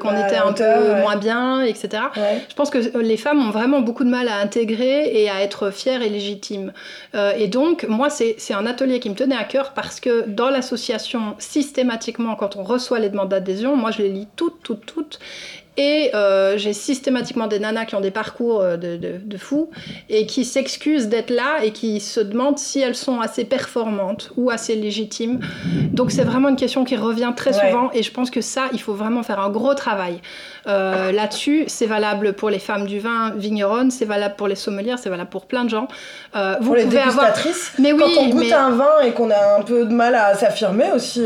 qu'on 0.00 0.16
était, 0.16 0.36
un 0.36 0.52
peu 0.52 1.00
moins 1.00 1.16
bien, 1.16 1.62
etc. 1.62 2.02
Je 2.48 2.54
pense 2.54 2.70
que 2.70 2.98
les 2.98 3.16
femmes 3.16 3.46
ont 3.46 3.50
vraiment 3.50 3.80
beaucoup 3.80 4.04
de 4.04 4.10
mal 4.10 4.28
à 4.28 4.38
intégrer 4.38 5.22
et 5.22 5.30
à 5.30 5.42
être 5.42 5.70
fières 5.70 6.02
et 6.02 6.08
légitimes. 6.08 6.72
et 7.36 7.48
donc, 7.48 7.86
moi, 7.88 8.08
c'est 8.10 8.54
un 8.54 8.66
atelier 8.66 9.00
qui 9.00 9.10
me 9.10 9.14
tenait 9.14 9.36
à 9.36 9.44
cœur 9.44 9.72
parce 9.74 10.00
que 10.00 10.24
dans 10.28 10.50
l'association, 10.50 11.34
systématiquement, 11.38 12.34
quand 12.34 12.56
on 12.56 12.62
reçoit 12.62 12.98
les 12.98 13.08
demandes 13.08 13.28
d'adhésion, 13.28 13.76
moi, 13.76 13.90
je 13.90 14.02
les 14.02 14.08
lis 14.08 14.28
toutes, 14.36 14.62
toutes, 14.62 14.86
toutes. 14.86 15.18
Et 15.76 16.10
euh, 16.14 16.58
j'ai 16.58 16.72
systématiquement 16.72 17.46
des 17.46 17.60
nanas 17.60 17.84
qui 17.84 17.94
ont 17.94 18.00
des 18.00 18.10
parcours 18.10 18.60
euh, 18.60 18.76
de, 18.76 18.96
de, 18.96 19.38
fous 19.38 19.70
et 20.08 20.26
qui 20.26 20.44
s'excusent 20.44 21.08
d'être 21.08 21.30
là 21.30 21.64
et 21.64 21.70
qui 21.70 22.00
se 22.00 22.20
demandent 22.20 22.58
si 22.58 22.80
elles 22.80 22.96
sont 22.96 23.20
assez 23.20 23.44
performantes 23.44 24.32
ou 24.36 24.50
assez 24.50 24.74
légitimes. 24.74 25.40
Donc 25.92 26.10
c'est 26.10 26.24
vraiment 26.24 26.48
une 26.48 26.56
question 26.56 26.84
qui 26.84 26.96
revient 26.96 27.32
très 27.36 27.52
souvent 27.52 27.90
et 27.94 28.02
je 28.02 28.10
pense 28.10 28.30
que 28.30 28.40
ça, 28.40 28.64
il 28.72 28.80
faut 28.80 28.94
vraiment 28.94 29.22
faire 29.22 29.38
un 29.38 29.48
gros 29.48 29.74
travail 29.74 30.20
euh, 30.66 31.12
là-dessus. 31.12 31.64
C'est 31.68 31.86
valable 31.86 32.32
pour 32.32 32.50
les 32.50 32.58
femmes 32.58 32.86
du 32.86 32.98
vin 32.98 33.32
vigneronnes, 33.36 33.92
c'est 33.92 34.04
valable 34.04 34.34
pour 34.36 34.48
les 34.48 34.56
sommelières, 34.56 34.98
c'est 34.98 35.10
valable 35.10 35.30
pour 35.30 35.46
plein 35.46 35.64
de 35.64 35.70
gens. 35.70 35.86
vous 36.34 36.66
pour 36.66 36.74
les 36.74 36.84
pouvez 36.84 37.00
avoir... 37.00 37.32
Mais 37.78 37.92
oui, 37.92 38.02
Quand 38.02 38.22
on 38.22 38.28
goûte 38.28 38.52
un 38.52 38.70
vin 38.70 39.00
et 39.04 39.12
qu'on 39.12 39.30
a 39.30 39.58
un 39.60 39.62
peu 39.62 39.86
de 39.86 39.94
mal 39.94 40.16
à 40.16 40.34
s'affirmer 40.34 40.90
aussi. 40.94 41.24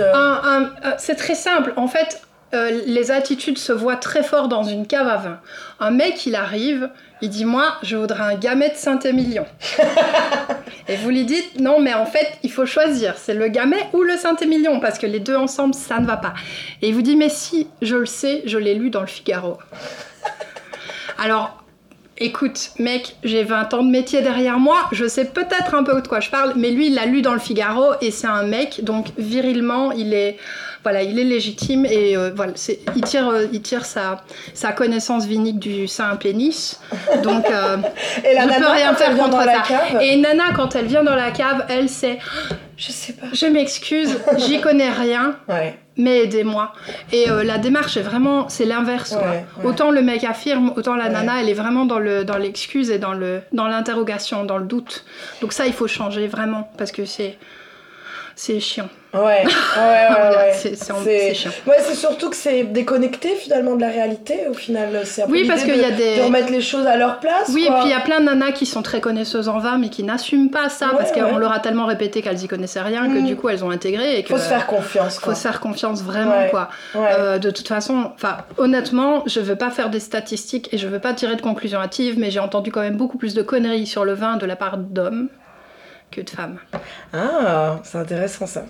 c'est 0.99 1.17
très 1.17 1.35
simple. 1.35 1.73
En 1.77 1.89
fait, 1.89 2.21
euh, 2.55 2.83
les 2.87 3.11
attitudes 3.11 3.59
se 3.59 3.73
voient 3.73 3.97
très 3.97 4.23
fort 4.23 4.49
dans 4.49 4.63
une 4.63 4.87
cave 4.87 5.09
à 5.09 5.17
vin. 5.17 5.41
Un 5.81 5.91
mec, 5.91 6.25
il 6.27 6.35
arrive, 6.35 6.89
il 7.21 7.29
dit 7.29 7.45
Moi, 7.45 7.75
je 7.83 7.97
voudrais 7.97 8.23
un 8.23 8.37
gamet 8.37 8.71
de 8.71 8.77
Saint-Émilion. 8.77 9.45
et 10.89 10.97
vous 10.97 11.11
lui 11.11 11.25
dites 11.25 11.61
Non, 11.61 11.81
mais 11.81 11.95
en 11.95 12.07
fait, 12.07 12.39
il 12.43 12.51
faut 12.51 12.67
choisir 12.67 13.17
c'est 13.19 13.35
le 13.35 13.49
gamet 13.49 13.89
ou 13.93 14.03
le 14.03 14.17
Saint-Émilion, 14.17 14.81
parce 14.81 14.99
que 14.99 15.07
les 15.07 15.21
deux 15.21 15.37
ensemble, 15.37 15.75
ça 15.75 15.99
ne 15.99 16.07
va 16.07 16.17
pas. 16.17 16.35
Et 16.81 16.89
il 16.89 16.95
vous 16.95 17.03
dit 17.03 17.17
Mais 17.17 17.29
si, 17.29 17.69
je 17.83 17.97
le 17.97 18.07
sais, 18.07 18.43
je 18.47 18.59
l'ai 18.59 18.75
lu 18.75 18.91
dans 18.91 19.01
le 19.01 19.07
Figaro. 19.07 19.59
Alors, 21.19 21.65
Écoute, 22.19 22.71
mec, 22.79 23.17
j'ai 23.25 23.43
20 23.43 23.75
ans 23.75 23.83
de 23.83 23.91
métier 23.91 24.23
derrière 24.23 24.61
moi, 24.61 24.89
je 24.93 25.05
sais 25.05 25.25
peut-être 25.25 25.75
un 25.75 25.83
peu 25.83 26.01
de 26.01 26.07
quoi 26.07 26.21
je 26.21 26.31
parle, 26.31 26.53
mais 26.55 26.71
lui, 26.71 26.87
il 26.87 26.95
l'a 26.95 27.07
lu 27.07 27.23
dans 27.23 27.33
le 27.33 27.41
Figaro 27.41 27.95
et 28.01 28.13
c'est 28.13 28.29
un 28.29 28.45
mec, 28.45 28.85
donc 28.85 29.09
virilement, 29.19 29.91
il 29.91 30.15
est 30.15 30.37
voilà, 30.85 31.03
il 31.03 31.19
est 31.19 31.25
légitime 31.25 31.87
et 31.87 32.15
euh, 32.15 32.31
voilà, 32.37 32.53
il 32.95 33.03
tire, 33.03 33.29
euh, 33.29 33.47
il 33.51 33.63
tire 33.63 33.87
sa, 33.87 34.23
sa 34.53 34.73
connaissance 34.73 35.25
vinique 35.25 35.59
du 35.59 35.89
sein 35.89 36.15
pénis. 36.17 36.79
Donc, 37.23 37.47
euh, 37.51 37.79
et 38.25 38.35
la 38.35 38.45
nana, 38.45 38.71
rien 38.71 38.95
faire 38.95 39.17
contre 39.17 39.43
ça. 39.43 39.63
Cave. 39.67 40.03
Et 40.03 40.19
Nana, 40.19 40.53
quand 40.55 40.77
elle 40.77 40.85
vient 40.85 41.03
dans 41.03 41.15
la 41.15 41.31
cave, 41.31 41.65
elle 41.71 41.89
sait. 41.89 42.19
Je 42.77 42.91
sais 42.91 43.13
pas. 43.13 43.29
Je 43.33 43.47
m'excuse, 43.47 44.19
j'y 44.37 44.61
connais 44.61 44.91
rien. 44.91 45.37
Mais 45.97 46.25
aidez-moi. 46.25 46.73
Et 47.13 47.27
la 47.29 47.59
démarche 47.59 47.97
est 47.97 48.03
vraiment, 48.03 48.49
c'est 48.49 48.65
l'inverse. 48.65 49.17
Autant 49.63 49.93
le 49.93 50.03
mec 50.03 50.25
affirme, 50.25 50.73
autant 50.77 50.97
la 50.97 51.09
nana, 51.09 51.41
elle 51.41 51.49
est 51.49 51.55
vraiment 51.55 51.85
dans 51.85 52.01
le 52.01 52.25
dans 52.25 52.37
l'excuse 52.37 52.91
et 52.91 52.99
dans 52.99 53.13
le 53.13 53.43
dans 53.53 53.69
l'interrogation, 53.69 54.45
dans 54.45 54.59
le 54.59 54.67
doute. 54.67 55.05
Donc 55.41 55.53
ça, 55.53 55.69
il 55.69 55.73
faut 55.73 55.87
changer 55.87 56.27
vraiment 56.27 56.69
parce 56.77 56.91
que 56.91 57.05
c'est 57.05 57.39
c'est 58.37 58.61
chiant. 58.61 58.89
Ouais, 59.13 59.21
ouais, 59.21 59.45
ouais. 59.47 60.53
c'est 60.53 61.35
chiant. 61.35 61.51
Ouais, 61.67 61.77
c'est 61.79 61.95
surtout 61.95 62.31
que 62.31 62.37
c'est 62.37 62.65
déconnecté 62.65 63.29
finalement 63.37 63.77
de 63.77 63.81
la 63.81 63.89
réalité. 63.89 64.49
Au 64.51 64.55
final, 64.55 65.03
c'est 65.05 65.23
un 65.23 65.27
peu 65.27 65.33
oui, 65.33 65.47
parce 65.47 65.63
qu'il 65.63 65.77
y 65.77 65.85
a 65.85 65.93
des. 65.93 66.17
De 66.17 66.23
remettre 66.23 66.51
les 66.51 66.61
choses 66.61 66.87
à 66.87 66.97
leur 66.97 67.21
place. 67.21 67.51
Oui, 67.51 67.65
et 67.65 67.71
puis 67.71 67.85
il 67.85 67.91
y 67.91 67.95
a 67.95 68.01
plein 68.01 68.19
de 68.19 68.25
nanas 68.25 68.53
qui 68.53 68.67
sont 68.67 68.83
très 68.83 69.01
connaisseuses 69.01 69.49
en 69.49 69.59
vin, 69.59 69.79
mais 69.79 69.89
qui 69.89 70.03
n'assument 70.03 70.51
pas 70.51 70.69
ça 70.69 70.91
parce 70.97 71.13
qu'on 71.13 71.39
leur 71.39 71.53
a 71.53 71.61
tellement 71.61 71.87
répété 71.87 72.23
qu'elles 72.23 72.43
y 72.43 72.49
connaissaient 72.49 72.83
rien 72.83 73.09
que 73.09 73.21
mm. 73.21 73.27
du 73.27 73.37
coup 73.37 73.49
elles 73.49 73.65
ont 73.65 73.71
intégré. 73.71 74.19
Et 74.19 74.25
que, 74.25 74.31
faut 74.31 74.39
se 74.39 74.49
faire 74.49 74.67
confiance. 74.67 75.21
Quoi. 75.21 75.33
Faut 75.33 75.39
se 75.39 75.43
faire 75.43 75.61
confiance 75.61 76.03
vraiment, 76.03 76.49
quoi. 76.51 76.71
Euh, 76.97 77.39
de 77.39 77.51
toute 77.51 77.69
façon, 77.69 78.11
enfin, 78.17 78.39
honnêtement, 78.59 79.23
je 79.27 79.39
veux 79.39 79.57
pas 79.57 79.71
faire 79.71 79.91
des 79.91 80.01
statistiques 80.01 80.73
et 80.73 80.79
je 80.79 80.89
veux 80.89 80.99
pas 80.99 81.15
tirer 81.15 81.37
de 81.37 81.43
conclusions 81.43 81.79
hâtives, 81.79 82.19
mais 82.19 82.33
j'ai 82.33 82.41
entendu 82.41 82.73
quand 82.73 82.81
même 82.81 82.97
beaucoup 82.97 83.19
plus 83.19 83.35
de 83.35 83.43
conneries 83.43 83.87
sur 83.87 84.05
le 84.05 84.15
vin 84.15 84.37
de 84.39 84.47
la 84.47 84.57
part 84.57 84.77
d'hommes 84.77 85.29
que 86.11 86.21
de 86.21 86.31
femmes. 86.31 86.59
Ah, 87.13 87.81
c'est 87.85 87.99
intéressant 87.99 88.47
ça. 88.47 88.67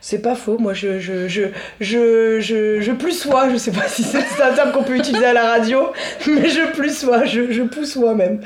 C'est 0.00 0.20
pas 0.20 0.34
faux, 0.34 0.58
moi 0.58 0.72
je, 0.74 1.00
je, 1.00 1.28
je, 1.28 1.42
je, 1.80 2.40
je, 2.40 2.80
je 2.80 2.92
plus 2.92 3.18
sois, 3.18 3.48
je 3.50 3.56
sais 3.56 3.72
pas 3.72 3.88
si 3.88 4.02
c'est 4.02 4.42
un 4.42 4.52
terme 4.52 4.72
qu'on 4.72 4.82
peut 4.82 4.96
utiliser 4.96 5.26
à 5.26 5.32
la 5.32 5.50
radio, 5.50 5.88
mais 6.26 6.48
je 6.48 6.72
plus 6.72 6.96
sois, 6.96 7.24
je, 7.24 7.50
je 7.50 7.62
pousse 7.62 7.96
moi-même. 7.96 8.40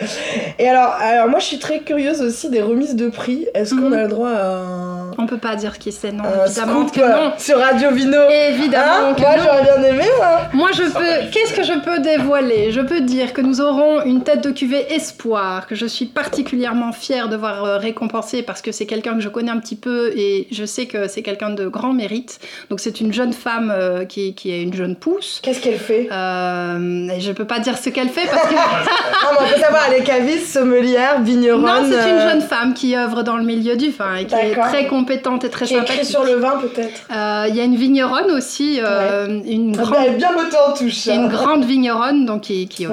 Et 0.59 0.69
alors, 0.69 0.95
alors, 1.01 1.29
moi 1.29 1.39
je 1.39 1.47
suis 1.47 1.59
très 1.59 1.81
curieuse 1.81 2.23
aussi 2.23 2.51
des 2.51 2.63
remises 2.63 2.97
de 2.97 3.09
prix. 3.09 3.47
Est-ce 3.55 3.75
qu'on 3.75 3.89
mhm. 3.89 3.93
a 3.95 4.03
le 4.03 4.09
droit 4.09 4.31
à 4.31 4.47
un... 4.47 5.11
On 5.19 5.27
peut 5.27 5.39
pas 5.39 5.57
dire 5.57 5.79
qui 5.79 5.93
c'est, 5.93 6.13
non, 6.13 6.25
évidemment 6.47 6.87
que 6.87 7.01
non. 7.01 7.33
Sur 7.37 7.59
Radio 7.59 7.91
Vino. 7.91 8.19
Évidemment 8.31 9.11
hein 9.11 9.17
Moi 9.19 9.35
j'aurais 9.37 9.63
bien 9.63 9.83
aimé, 9.83 10.05
moi. 10.17 10.39
Moi 10.53 10.71
je 10.73 10.85
peux, 10.85 11.31
qu'est-ce 11.31 11.53
que 11.53 11.63
je 11.63 11.79
peux 11.79 11.99
dévoiler? 11.99 12.73
Je 12.73 12.81
peux 12.81 13.01
dire 13.01 13.33
que 13.33 13.41
nous 13.41 13.61
aurons 13.61 14.03
une 14.03 14.23
tête 14.23 14.43
de 14.43 14.51
cuvée 14.51 14.93
espoir, 14.93 15.67
que 15.67 15.75
je 15.75 15.87
suis 15.87 16.07
particulièrement 16.07 16.93
fière 16.93 17.29
de 17.29 17.37
voir 17.37 17.65
euh, 17.65 17.79
récompenser 17.79 18.43
parce 18.43 18.63
que 18.63 18.73
c'est 18.73 18.87
quelqu'un 18.87 19.15
que 19.15 19.21
je 19.21 19.29
connais 19.29 19.51
un 19.51 19.59
petit 19.59 19.77
peu 19.77 20.13
et 20.17 20.49
je 20.51 20.65
sais 20.65 20.87
que 20.87 21.09
c'est 21.11 21.23
quelqu'un 21.23 21.51
de 21.51 21.69
grand 21.69 21.93
mérite. 21.93 22.39
Donc 22.71 22.81
c'est 22.81 23.01
une 23.01 23.13
jeune 23.13 23.33
femme 23.33 23.73
euh, 23.75 24.05
qui, 24.05 24.35
qui, 24.35 24.51
est 24.51 24.63
une 24.63 24.73
jeune 24.73 24.97
pousse. 24.97 25.41
Qu'est-ce 25.43 25.61
qu'elle 25.61 25.79
fait? 25.79 26.09
Euh, 26.11 27.09
Je 27.19 27.33
peux 27.33 27.47
pas 27.47 27.59
dire 27.59 27.77
ce 27.77 27.91
qu'elle 27.91 28.09
fait 28.09 28.27
parce 28.31 28.49
que... 28.49 28.55
non, 28.55 28.61
mais 29.41 29.47
on 29.47 29.55
peut 29.55 29.61
savoir, 29.61 29.83
elle 29.89 30.01
est 30.01 30.05
caviste, 30.05 30.47
sommelière, 30.53 31.21
vigneronne. 31.21 31.63
Non, 31.65 31.89
c'est 31.91 32.11
une 32.11 32.17
euh, 32.17 32.31
jeune 32.31 32.41
femme 32.41 32.75
qui 32.75 32.97
œuvre 32.97 33.23
dans 33.23 33.37
le 33.37 33.45
milieu 33.45 33.77
du 33.77 33.91
vin 33.91 34.17
et 34.17 34.27
qui 34.27 34.35
est 34.35 34.55
très 34.55 34.87
compétente 34.87 35.45
et 35.45 35.51
très 35.51 35.67
qui 35.67 35.75
sympathique. 35.75 36.05
sur 36.05 36.25
le 36.25 36.35
vin 36.35 36.59
peut-être? 36.61 37.09
Il 37.49 37.55
y 37.55 37.61
a 37.61 37.65
une 37.65 37.77
vigneronne 37.77 38.31
aussi, 38.31 38.79
une 38.79 39.77
ah, 39.79 39.83
grande... 39.83 39.97
Elle 40.07 40.17
bien 40.17 40.33
le 40.33 40.49
temps 40.49 40.71
en 40.71 40.75
touche. 40.75 41.07
Une 41.07 41.29
grande 41.29 41.65
vigneronne 41.65 42.25
donc 42.25 42.43
qui, 42.43 42.69
qui, 42.69 42.87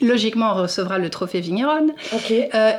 logiquement 0.00 0.54
recevra 0.54 0.98
le 0.98 1.10
trophée 1.10 1.40
vigneronne. 1.40 1.92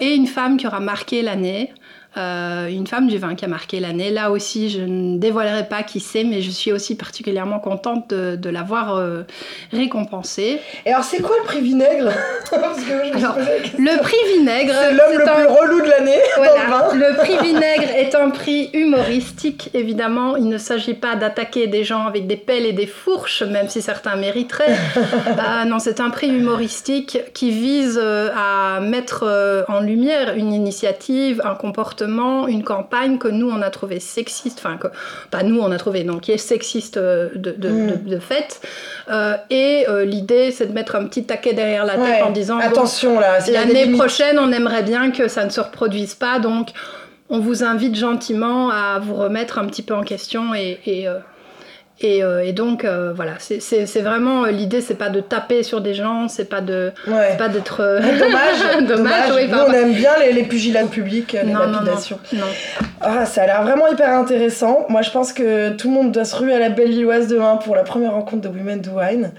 et 0.02 0.16
une 0.16 0.28
femme 0.28 0.58
qui 0.58 0.68
aura 0.68 0.80
marqué 0.80 1.22
l'année. 1.22 1.72
Euh, 2.18 2.68
une 2.70 2.88
femme 2.88 3.08
du 3.08 3.20
vin 3.20 3.36
qui 3.36 3.46
a 3.46 3.48
marqué 3.48 3.80
l'année. 3.80 4.10
Là 4.10 4.32
aussi, 4.32 4.72
je 4.72 4.82
ne 4.82 5.20
dévoilerai 5.20 5.70
pas 5.70 5.84
qui 5.84 6.00
c'est, 6.00 6.24
mais 6.24 6.42
je 6.42 6.50
suis 6.50 6.72
aussi 6.72 6.96
particulièrement 6.96 7.60
contente 7.60 8.10
de, 8.10 8.36
de 8.36 8.50
l'avoir 8.50 8.96
euh, 8.96 9.22
récompensée. 9.72 10.60
Et 10.88 10.92
alors, 10.92 11.04
c'est 11.04 11.22
quoi 11.22 11.36
le 11.40 11.46
prix 11.46 11.62
vinaigre? 11.62 12.10
Le 12.52 14.02
prix 14.02 14.18
vinaigre. 14.38 14.74
C'est 14.74 14.92
l'homme 14.92 15.18
le 15.20 15.24
plus 15.24 15.46
relou 15.46 15.82
de 15.82 15.90
l'année 15.90 16.20
voilà, 16.36 16.94
le, 16.94 17.16
prix 17.18 17.38
vinaigre 17.44 17.90
est 17.96 18.16
un 18.16 18.32
prix 18.32 18.72
humoristique, 18.74 19.70
évidemment. 19.76 20.36
Il 20.36 20.50
ne 20.50 20.58
s'agit 20.58 20.96
pas 20.96 21.16
d'attaquer 21.16 21.68
des 21.68 21.84
gens 21.84 22.08
avec 22.08 22.26
des 22.26 22.38
pelles 22.38 22.66
et 22.66 22.74
des 22.74 22.88
fourches, 22.88 23.44
même 23.44 23.70
si 23.70 23.82
certains 23.82 24.16
mériteraient. 24.16 24.76
Ah, 25.42 25.64
non, 25.66 25.80
c'est 25.80 26.00
un 26.00 26.10
prix 26.10 26.28
humoristique 26.28 27.20
qui 27.34 27.52
vise 27.52 28.00
euh, 28.02 28.30
à 28.36 28.80
mettre 28.82 29.66
en 29.68 29.80
lumière 29.80 30.34
une 30.36 30.54
initiative, 30.54 31.42
un 31.46 31.56
comportement 31.56 32.09
une 32.48 32.64
campagne 32.64 33.18
que 33.18 33.28
nous 33.28 33.50
on 33.50 33.62
a 33.62 33.70
trouvé 33.70 34.00
sexiste, 34.00 34.60
enfin 34.64 34.78
que 34.78 34.88
pas 35.32 35.44
nous 35.44 35.60
on 35.60 35.72
a 35.72 35.78
trouvé, 35.78 36.04
donc 36.04 36.22
qui 36.22 36.32
est 36.32 36.38
sexiste 36.38 36.98
euh, 36.98 37.30
de, 37.36 37.52
de, 37.52 37.70
mm. 37.70 38.22
fait. 38.22 38.62
Euh, 39.10 39.36
et 39.50 39.86
euh, 39.88 40.06
l'idée 40.06 40.52
c'est 40.52 40.68
de 40.68 40.74
mettre 40.74 40.96
un 40.96 41.06
petit 41.06 41.24
taquet 41.24 41.54
derrière 41.54 41.86
la 41.86 41.96
tête 41.96 42.24
en 42.24 42.32
disant 42.32 42.60
attention 42.60 43.20
là, 43.20 43.40
l'année 43.52 43.92
prochaine 43.92 44.38
on 44.40 44.52
aimerait 44.52 44.84
bien 44.84 45.12
que 45.12 45.28
ça 45.28 45.46
ne 45.46 45.50
se 45.50 45.62
reproduise 45.62 46.16
pas, 46.16 46.40
donc 46.40 46.70
on 47.30 47.40
vous 47.40 47.64
invite 47.64 47.96
gentiment 47.96 48.70
à 48.70 49.00
vous 49.00 49.16
remettre 49.16 49.60
un 49.60 49.66
petit 49.66 49.84
peu 49.84 49.94
en 49.94 50.04
question 50.04 50.54
et, 50.56 50.80
et 50.86 51.08
euh, 51.08 51.20
et, 52.02 52.54
donc 52.54 52.86
euh, 52.86 53.12
voilà, 53.14 53.34
c'est 53.40 54.02
vraiment 54.02 54.46
euh, 54.46 54.52
l'idée, 54.52 54.82
c'est 54.82 54.96
pas 54.96 55.10
de 55.10 55.20
taper 55.20 55.64
sur 55.64 55.82
des 55.82 55.94
gens, 55.94 56.28
c'est 56.28 56.50
pas 56.50 56.62
de, 56.62 56.94
pas 57.38 57.50
d'être 57.50 58.00
dommage. 58.20 58.88
dommage. 58.88 59.32
Oui, 59.36 59.48
Nous, 59.50 59.58
on 59.58 59.74
aime 59.74 59.94
bien 59.94 60.12
les, 60.20 60.32
les 60.32 60.44
pugilades 60.44 60.90
publiques, 60.90 61.34
les 61.34 61.52
non, 61.52 61.60
lapidations. 61.60 62.20
Non, 62.34 62.46
Ah, 63.02 63.26
ça 63.26 63.44
a 63.44 63.46
l'air 63.46 63.64
vraiment 63.64 63.88
hyper 63.88 64.10
intéressant. 64.14 64.86
Moi, 64.90 65.02
je 65.02 65.12
pense 65.12 65.34
que 65.34 65.72
tout 65.72 65.90
le 65.90 65.94
monde 65.94 66.12
doit 66.12 66.26
se 66.26 66.36
ruer 66.36 66.54
à 66.54 66.60
la 66.60 66.70
Bellevilloise 66.70 67.28
demain 67.28 67.58
pour 67.58 67.76
la 67.76 67.84
première 67.84 68.14
rencontre 68.14 68.50
de 68.50 68.58
Women 68.58 68.82
do 68.82 68.92
Wine. 69.00 69.32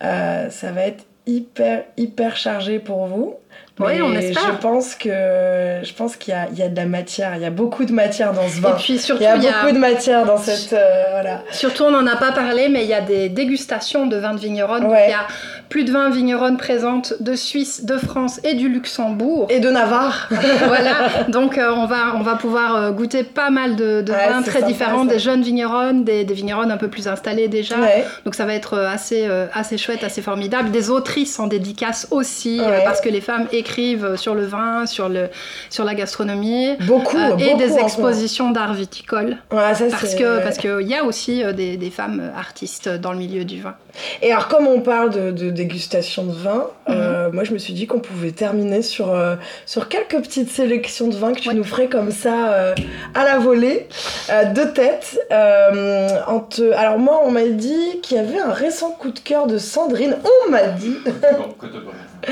ça 0.00 0.72
va 0.72 0.82
être 0.86 1.04
hyper 1.28 1.84
hyper 1.96 2.36
chargé 2.36 2.80
pour 2.80 3.06
vous. 3.06 3.36
Oui, 3.80 4.02
on 4.02 4.12
espère. 4.14 4.54
Je 4.54 4.60
pense 4.60 4.94
que 4.96 5.10
je 5.10 5.92
pense 5.94 6.16
qu'il 6.16 6.34
y 6.34 6.56
y 6.56 6.62
a 6.62 6.68
de 6.68 6.76
la 6.76 6.86
matière, 6.86 7.36
il 7.36 7.42
y 7.42 7.44
a 7.44 7.50
beaucoup 7.50 7.84
de 7.84 7.92
matière 7.92 8.32
dans 8.32 8.48
ce 8.48 8.60
vin. 8.60 8.70
Et 8.70 8.80
puis 8.80 8.98
surtout, 8.98 9.22
il 9.22 9.26
y 9.26 9.26
a 9.26 9.36
beaucoup 9.36 9.72
de 9.72 9.78
matière 9.78 10.24
dans 10.24 10.36
cette 10.36 10.72
euh, 10.72 11.04
voilà. 11.12 11.42
Surtout, 11.52 11.84
on 11.84 11.90
n'en 11.90 12.06
a 12.06 12.16
pas 12.16 12.32
parlé, 12.32 12.68
mais 12.68 12.82
il 12.82 12.88
y 12.88 12.94
a 12.94 13.00
des 13.00 13.28
dégustations 13.28 14.06
de 14.06 14.16
vins 14.16 14.34
de. 14.34 14.40
Il 14.40 14.56
y 14.56 14.60
a 14.60 15.26
plus 15.68 15.84
de 15.84 15.92
20 15.92 16.10
vigneronnes 16.10 16.56
présentes 16.56 17.14
de 17.20 17.34
Suisse, 17.34 17.84
de 17.84 17.96
France 17.96 18.40
et 18.44 18.54
du 18.54 18.68
Luxembourg. 18.68 19.46
Et 19.50 19.60
de 19.60 19.70
Navarre. 19.70 20.28
voilà, 20.66 21.24
donc 21.28 21.58
on, 21.58 21.86
va, 21.86 22.14
on 22.16 22.22
va 22.22 22.36
pouvoir 22.36 22.92
goûter 22.92 23.22
pas 23.22 23.50
mal 23.50 23.76
de, 23.76 24.04
vins 24.06 24.42
très 24.42 24.62
différents, 24.62 25.04
des 25.04 25.18
jeunes 25.18 25.42
vigneronnes, 25.42 26.04
des, 26.04 26.24
des, 26.24 26.34
vigneronnes 26.34 26.70
un 26.70 26.76
peu 26.76 26.88
plus 26.88 27.08
installées 27.08 27.48
déjà. 27.48 27.76
Donc 28.24 28.34
ça 28.34 28.46
va 28.46 28.54
être 28.54 28.78
assez, 28.78 29.28
assez 29.52 29.78
chouette, 29.78 30.04
assez 30.04 30.22
formidable. 30.22 30.70
Des 30.70 30.90
autrices 30.90 31.38
en 31.38 31.46
dédicace 31.46 32.08
aussi, 32.10 32.60
parce 32.84 33.00
que 33.00 33.08
les 33.08 33.20
femmes 33.20 33.46
écrivent 33.52 34.16
sur 34.16 34.34
le 34.34 34.44
vin, 34.44 34.86
sur, 34.86 35.08
le, 35.08 35.28
sur 35.70 35.84
la 35.84 35.94
gastronomie. 35.94 36.76
Beaucoup, 36.86 37.16
Et 37.38 37.54
des 37.54 37.78
expositions 37.78 38.50
d'art 38.50 38.74
viticole. 38.74 39.36
parce 39.50 40.14
que 40.14 40.42
parce 40.42 40.58
qu'il 40.58 40.88
y 40.88 40.94
a 40.94 41.04
aussi 41.04 41.42
des, 41.54 41.76
des 41.76 41.90
femmes 41.90 42.30
artistes 42.36 42.88
dans 42.88 43.12
le 43.12 43.18
milieu 43.18 43.44
du 43.44 43.60
vin. 43.60 43.74
Et 44.22 44.32
alors, 44.32 44.48
comme 44.48 44.66
on 44.66 44.80
parle 44.80 45.10
de, 45.10 45.50
dégustation 45.58 46.24
de 46.24 46.32
vin, 46.32 46.70
euh, 46.88 47.26
mhm. 47.26 47.34
moi 47.34 47.44
je 47.44 47.52
me 47.52 47.58
suis 47.58 47.74
dit 47.74 47.86
qu'on 47.86 47.98
pouvait 47.98 48.30
terminer 48.30 48.80
sur, 48.82 49.12
euh, 49.12 49.34
sur 49.66 49.88
quelques 49.88 50.16
petites 50.22 50.50
sélections 50.50 51.08
de 51.08 51.16
vins 51.16 51.32
que 51.32 51.40
tu 51.40 51.54
nous 51.54 51.64
ferais 51.64 51.88
comme 51.88 52.12
ça 52.12 52.52
euh, 52.52 52.74
à 53.14 53.24
la 53.24 53.38
volée, 53.38 53.88
de 54.28 54.64
tête. 54.64 55.20
Alors, 55.30 56.98
moi, 56.98 57.20
on 57.24 57.30
m'a 57.30 57.46
dit 57.46 58.00
qu'il 58.02 58.16
y 58.16 58.20
avait 58.20 58.38
un 58.38 58.52
récent 58.52 58.90
coup 58.92 59.10
de 59.10 59.18
cœur 59.18 59.46
de 59.46 59.58
Sandrine. 59.58 60.16
On 60.24 60.50
m'a 60.50 60.68
dit. 60.68 60.96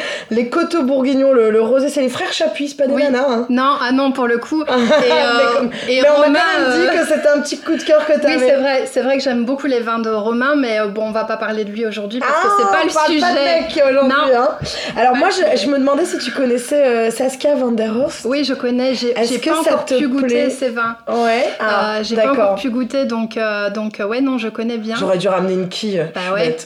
les 0.31 0.49
coteaux 0.49 0.83
bourguignons, 0.83 1.33
le, 1.33 1.61
rosé, 1.61 1.89
c'est 1.89 2.03
les 2.03 2.09
frères 2.09 2.33
Chapuis, 2.33 2.75
pas 2.75 2.87
des 2.87 2.95
oui. 2.95 3.03
Hein. 3.05 3.47
Non, 3.49 3.77
ah 3.81 3.93
non, 3.93 4.13
pour 4.13 4.27
le 4.27 4.39
coup. 4.39 4.63
et, 5.89 6.01
mais, 6.03 6.09
on 6.09 6.31
m'a 6.31 6.39
dit 6.77 6.97
que 6.97 7.07
c'était 7.07 7.29
un 7.29 7.41
petit 7.41 7.59
coup 7.59 7.77
de 7.77 7.83
cœur 7.83 8.07
que 8.07 8.19
tu 8.19 8.27
avais. 8.27 8.37
Oui, 8.37 8.43
c'est 8.47 8.57
vrai, 8.57 8.89
c'est 8.93 9.01
vrai 9.01 9.17
que 9.17 9.23
j'aime 9.23 9.45
beaucoup 9.45 9.67
les 9.67 9.81
vins 9.81 9.99
de 9.99 10.11
Romain, 10.11 10.55
mais 10.57 10.79
bon, 10.89 11.07
on 11.07 11.11
va 11.11 11.25
pas 11.25 11.37
parler 11.37 11.65
de 11.65 11.71
lui 11.71 11.87
aujourd'hui 11.87 12.21
parce 12.21 12.33
que 12.33 12.49
c'est 12.59 12.71
pas 12.71 12.85
le 12.85 12.93
parle 12.93 13.13
sujet. 13.13 13.21
Pas 13.21 13.31
de 13.31 13.35
mec 13.35 13.83
aujourd'hui. 13.89 14.35
Hein. 14.35 14.49
Alors 14.97 15.17
moi, 15.17 15.29
je, 15.31 15.67
me 15.69 15.79
demandais 15.79 16.05
si 16.05 16.19
tu 16.19 16.31
connaissais 16.31 16.85
euh, 16.85 17.11
Saskia 17.11 17.55
van 17.55 17.73
der 17.73 17.97
Horst. 17.97 18.25
Oui, 18.25 18.45
je 18.45 18.55
connais. 18.55 18.95
J'ai 18.95 19.13
pas 19.13 19.59
encore 19.59 19.85
pu 19.85 20.09
goûter 20.09 20.51
ces 20.51 20.69
vins. 20.71 20.97
Ouais. 21.09 21.49
Ah, 21.59 21.97
euh, 21.97 22.05
j'ai 22.05 22.17
pas 22.17 22.33
encore 22.33 22.55
pu 22.57 22.71
goûter, 22.71 23.05
donc 23.05 23.37
euh, 23.37 23.71
donc 23.71 24.01
ouais, 24.07 24.21
non, 24.21 24.39
je 24.39 24.49
connais 24.49 24.79
bien. 24.79 24.97
J'aurais 24.99 25.19
dû 25.19 25.29
ramener 25.29 25.55
une 25.55 25.69
quille. 25.69 26.05
Bah 26.15 26.35
ouais. 26.35 26.57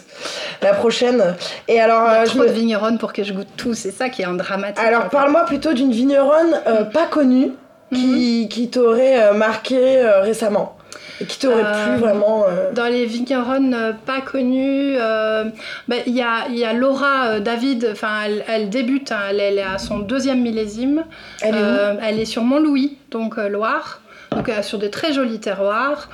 La 0.62 0.74
prochaine. 0.74 1.36
Et 1.68 1.80
alors, 1.80 2.24
trop 2.24 2.44
de 2.44 2.50
vigneronnes 2.50 2.98
pour 2.98 3.12
que 3.12 3.19
je 3.24 3.32
goûte 3.32 3.48
tout. 3.56 3.74
C'est 3.74 3.90
ça 3.90 4.08
qui 4.08 4.22
est 4.22 4.26
un 4.26 4.34
dramatique. 4.34 4.84
Alors, 4.84 5.08
parle-moi 5.08 5.44
plutôt 5.44 5.72
d'une 5.72 5.92
vigneronne 5.92 6.60
pas 6.92 7.06
connue 7.06 7.52
qui, 7.92 8.42
mhm. 8.42 8.48
qui 8.48 8.70
t'aurait 8.70 9.32
marqué 9.34 10.02
récemment. 10.22 10.76
Et 11.20 11.26
qui 11.26 11.38
t'aurait 11.38 11.62
plu 11.62 11.92
euh, 11.92 11.96
vraiment 11.98 12.44
euh 12.48 12.72
Dans 12.72 12.86
les 12.86 13.04
vigneronnes 13.04 13.74
euh, 13.74 13.92
pas 13.92 14.20
connues, 14.22 14.96
bah, 14.96 15.96
il 16.06 16.14
y, 16.14 16.22
a, 16.22 16.48
y, 16.48 16.64
a, 16.64 16.72
Laura 16.72 17.40
David, 17.40 17.90
enfin 17.92 18.22
elle, 18.24 18.44
elle, 18.48 18.70
débute, 18.70 19.12
hein, 19.12 19.20
elle, 19.30 19.40
elle, 19.40 19.58
est 19.58 19.62
à 19.62 19.78
son 19.78 19.98
deuxième 19.98 20.40
millésime. 20.40 21.04
Elle 21.42 21.54
est, 21.54 21.58
où? 21.58 21.98
Elle 22.02 22.18
est 22.18 22.24
sur 22.24 22.42
Mont-Louis, 22.42 22.96
donc 23.10 23.36
Loire, 23.36 24.00
donc 24.32 24.50
sur 24.62 24.78
des 24.78 24.90
très 24.90 25.12
jolis 25.12 25.40
terroirs. 25.40 26.08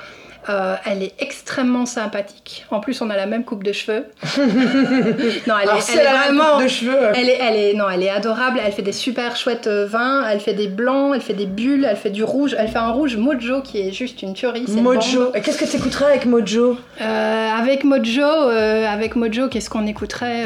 Euh, 0.49 0.75
elle 0.85 1.03
est 1.03 1.13
extrêmement 1.19 1.85
sympathique. 1.85 2.65
En 2.71 2.79
plus, 2.79 3.01
on 3.01 3.09
a 3.09 3.17
la 3.17 3.25
même 3.25 3.43
coupe 3.43 3.63
de 3.63 3.73
cheveux. 3.73 4.05
non, 4.37 5.55
elle 5.61 5.69
est, 5.69 5.93
elle 5.93 5.99
est 5.99 6.17
vraiment. 6.17 6.59
De 6.61 6.67
cheveux. 6.67 6.97
Elle 7.15 7.29
est, 7.29 7.37
elle 7.39 7.55
est, 7.55 7.73
non, 7.73 7.89
elle 7.89 8.03
est 8.03 8.09
adorable. 8.09 8.59
Elle 8.65 8.71
fait 8.71 8.81
des 8.81 8.93
super 8.93 9.35
chouettes 9.35 9.67
euh, 9.67 9.85
vins. 9.85 10.25
Elle 10.29 10.39
fait 10.39 10.53
des 10.53 10.67
blancs, 10.67 11.11
elle 11.15 11.21
fait 11.21 11.33
des 11.33 11.45
bulles, 11.45 11.85
elle 11.89 11.97
fait 11.97 12.09
du 12.11 12.23
rouge. 12.23 12.55
Elle 12.57 12.69
fait 12.69 12.77
un 12.77 12.91
rouge 12.91 13.17
Mojo 13.17 13.61
qui 13.61 13.79
est 13.81 13.91
juste 13.91 14.21
une 14.21 14.33
tuerie. 14.33 14.65
Mojo. 14.69 15.31
Qu'est-ce 15.33 15.57
que 15.57 15.69
tu 15.69 15.77
écouterais 15.77 16.05
avec 16.05 16.25
Mojo? 16.25 16.77
Euh, 17.01 17.49
Avec 17.57 17.83
Mojo, 17.83 18.23
avec 18.23 19.15
Mojo, 19.15 19.49
qu'est-ce 19.49 19.69
qu'on 19.69 19.85
écouterait 19.85 20.45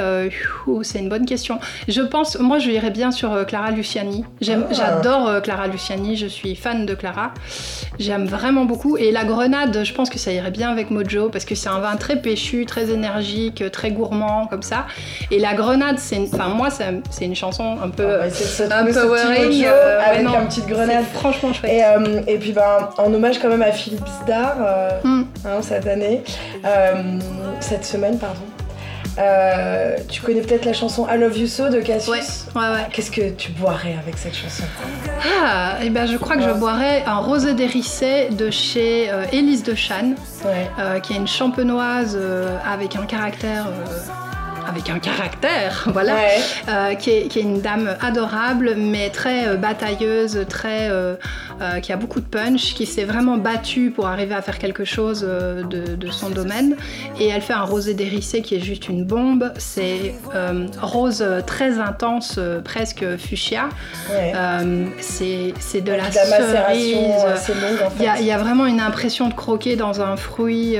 C'est 0.84 1.00
une 1.00 1.10
bonne 1.10 1.26
question. 1.26 1.60
Je 1.88 2.02
pense, 2.02 2.40
moi, 2.40 2.58
je 2.58 2.70
irais 2.72 2.90
bien 2.90 3.12
sur 3.12 3.46
Clara 3.46 3.72
Luciani. 3.72 4.26
Ah. 4.42 4.54
J'adore 4.72 5.42
Clara 5.44 5.68
Luciani. 5.68 6.16
Je 6.18 6.28
suis 6.28 6.56
fan 6.56 6.86
de 6.86 6.96
Clara. 6.96 7.34
J'aime 8.00 8.26
vraiment 8.26 8.66
beaucoup. 8.66 8.98
Et 8.98 9.12
la 9.12 9.24
Grenade, 9.26 9.84
je 9.84 9.91
pense 9.94 10.10
que 10.10 10.20
ça 10.20 10.32
irait 10.32 10.52
bien 10.52 10.70
avec 10.72 10.92
Mojo 10.92 11.30
parce 11.30 11.46
que 11.46 11.56
c'est 11.56 11.70
un 11.70 11.80
vin 11.80 11.96
très 11.96 12.18
péchu, 12.18 12.66
très 12.66 12.90
énergique, 12.90 13.64
très 13.72 13.92
gourmand 13.92 14.48
comme 14.48 14.64
ça. 14.64 14.86
Et 15.30 15.40
la 15.40 15.54
grenade, 15.54 15.98
c'est, 16.00 16.20
enfin 16.34 16.50
moi, 16.50 16.70
c'est 16.70 17.26
une 17.26 17.36
chanson 17.36 17.78
un 17.84 17.90
peu, 17.90 18.20
ah 18.22 18.28
bah, 18.70 18.80
un 18.80 18.86
peu 18.86 18.92
euh, 18.98 20.00
avec 20.02 20.22
une 20.22 20.48
petite 20.48 20.68
grenade. 20.68 21.06
Franchement 21.14 21.54
chouette. 21.54 21.72
Et, 21.72 21.84
euh, 21.84 22.22
et, 22.28 22.38
puis 22.38 22.52
ben, 22.52 22.90
en 22.98 23.14
hommage 23.14 23.40
quand 23.40 23.50
même 23.50 23.62
à 23.62 23.72
Philippe 23.72 24.06
Zdar 24.24 24.56
euh, 24.60 24.90
hmm. 25.04 25.24
hein, 25.46 25.62
cette 25.62 25.88
année, 25.88 26.24
cette 27.60 27.86
semaine 27.86 28.18
pardon. 28.18 28.42
Euh, 29.18 29.98
tu 30.08 30.22
connais 30.22 30.42
peut-être 30.42 30.66
la 30.66 30.74
chanson 30.74 31.08
I 31.10 31.18
Love 31.18 31.38
You 31.38 31.48
So 31.48 31.70
de 31.70 31.82
Cassius 31.82 32.46
Ouais, 32.56 32.62
ouais, 32.62 32.68
ouais. 32.70 32.88
Qu'est-ce 32.92 33.12
que 33.12 33.30
tu 33.32 33.52
boirais 33.52 33.98
avec 34.00 34.18
cette 34.18 34.36
chanson 34.36 34.64
Ah, 35.44 35.78
et 35.82 35.88
eh 35.88 35.90
ben 35.90 36.06
je 36.06 36.18
crois 36.18 36.38
que 36.38 36.44
je 36.44 36.52
boirais 36.52 37.04
un 37.06 37.18
rosé 37.18 37.54
dérissé 37.54 38.30
de 38.30 38.50
chez 38.50 39.12
euh, 39.12 39.26
Élise 39.32 39.64
de 39.64 39.76
Channes, 39.76 40.16
euh, 40.46 41.00
qui 41.00 41.14
est 41.14 41.18
une 41.18 41.28
champenoise 41.28 42.18
avec 42.66 42.96
un 42.96 43.06
caractère 43.06 43.68
avec 44.72 44.90
un 44.90 45.00
caractère, 45.00 45.90
voilà, 45.94 46.16
euh, 46.70 46.96
qui, 46.96 47.10
est, 47.12 47.36
une 47.36 47.62
dame 47.62 47.96
adorable, 48.02 48.76
mais 48.78 49.10
très 49.10 49.48
euh, 49.48 49.56
batailleuse, 49.56 50.46
très, 50.48 50.90
euh, 50.90 51.16
qui 51.82 51.92
a 51.92 51.98
beaucoup 51.98 52.22
de 52.22 52.26
punch, 52.26 52.74
qui 52.74 52.86
s'est 52.86 53.04
vraiment 53.04 53.38
battue 53.38 53.92
pour 53.92 54.08
arriver 54.08 54.34
à 54.34 54.42
faire 54.42 54.58
quelque 54.58 54.86
chose 54.86 55.22
de, 55.22 56.10
son 56.10 56.30
domaine. 56.30 56.76
Et 57.20 57.28
elle 57.28 57.42
fait 57.42 57.54
un 57.54 57.64
rosé 57.64 57.94
dérissé 57.94 58.42
qui 58.42 58.56
est 58.56 58.60
juste 58.60 58.90
une 58.90 59.06
bombe. 59.06 59.52
C'est 59.58 60.16
rose 60.82 61.24
très 61.46 61.80
intense, 61.80 62.40
presque 62.64 63.06
fuchsia. 63.18 63.70
c'est 65.00 65.82
de 65.82 65.92
la, 65.92 66.12
cerise. 66.12 66.98
Il 68.00 68.26
y, 68.26 68.32
a 68.32 68.38
vraiment 68.38 68.66
une 68.66 68.82
impression 68.82 69.30
de 69.30 69.34
croquer 69.34 69.76
dans 69.76 70.02
un 70.02 70.18
fruit 70.18 70.78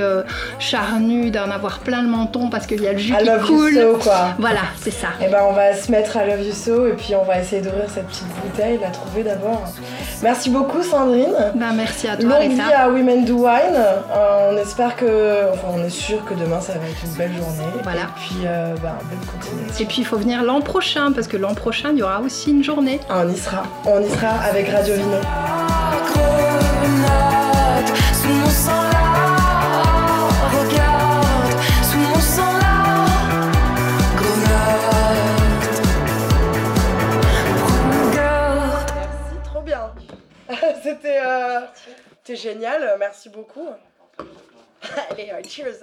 charnu, 0.58 1.30
d'en 1.30 1.50
avoir 1.50 1.78
plein 1.80 2.02
le 2.02 2.08
menton 2.08 2.50
parce 2.50 2.66
qu'il 2.66 2.82
y 2.82 2.88
a 2.88 2.92
le 2.92 2.98
jus 2.98 3.14
qui 3.16 3.46
coule 3.46 3.81
quoi. 4.02 4.34
Voilà, 4.38 4.60
c'est 4.80 4.90
ça. 4.90 5.08
Et 5.20 5.24
eh 5.26 5.28
ben 5.28 5.42
on 5.48 5.52
va 5.52 5.74
se 5.74 5.90
mettre 5.90 6.16
à 6.16 6.26
Love 6.26 6.42
You 6.42 6.52
So 6.52 6.86
et 6.86 6.92
puis 6.92 7.14
on 7.14 7.24
va 7.24 7.40
essayer 7.40 7.62
d'ouvrir 7.62 7.84
cette 7.88 8.06
petite 8.06 8.26
bouteille, 8.42 8.78
la 8.80 8.90
trouver 8.90 9.22
d'abord. 9.22 9.62
Merci 10.22 10.50
beaucoup 10.50 10.82
Sandrine. 10.82 11.34
Ben, 11.54 11.72
merci 11.74 12.08
à 12.08 12.16
toi 12.16 12.40
Longue 12.40 12.52
vie 12.52 12.60
à 12.60 12.88
Women 12.88 13.24
Do 13.24 13.46
Wine. 13.46 13.76
Euh, 13.76 14.50
on 14.52 14.56
espère 14.56 14.96
que, 14.96 15.52
enfin 15.52 15.68
on 15.74 15.84
est 15.84 15.90
sûr 15.90 16.24
que 16.24 16.34
demain 16.34 16.60
ça 16.60 16.74
va 16.74 16.88
être 16.88 17.04
une 17.04 17.14
belle 17.14 17.36
journée. 17.36 17.72
Voilà. 17.82 18.02
Et 18.02 18.20
puis 18.20 18.36
euh, 18.46 18.74
ben, 18.82 18.94
belle 19.08 19.28
continuation. 19.30 19.84
Et 19.84 19.86
puis 19.86 19.96
il 19.98 20.04
faut 20.04 20.18
venir 20.18 20.42
l'an 20.42 20.60
prochain 20.60 21.12
parce 21.12 21.28
que 21.28 21.36
l'an 21.36 21.54
prochain 21.54 21.90
il 21.92 21.98
y 21.98 22.02
aura 22.02 22.20
aussi 22.20 22.50
une 22.50 22.64
journée. 22.64 23.00
on 23.10 23.28
y 23.28 23.36
sera. 23.36 23.64
On 23.86 24.00
y 24.00 24.08
sera 24.08 24.30
avec 24.48 24.68
Radio 24.68 24.94
Vino. 24.94 25.61
C'était 40.92 41.20
euh, 41.24 41.66
génial, 42.28 42.96
merci 42.98 43.30
beaucoup. 43.30 43.68
Allez, 45.10 45.30
euh, 45.30 45.42
cheers. 45.42 45.82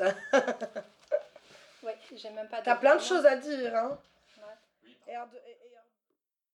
ouais, 1.81 1.97
j'ai 2.15 2.29
même 2.29 2.47
pas. 2.47 2.61
T'as 2.61 2.75
plein 2.75 2.95
de 2.95 3.01
choses 3.01 3.25
à 3.25 3.35
dire, 3.35 3.75
hein. 3.75 3.97
Ouais. 5.07 5.15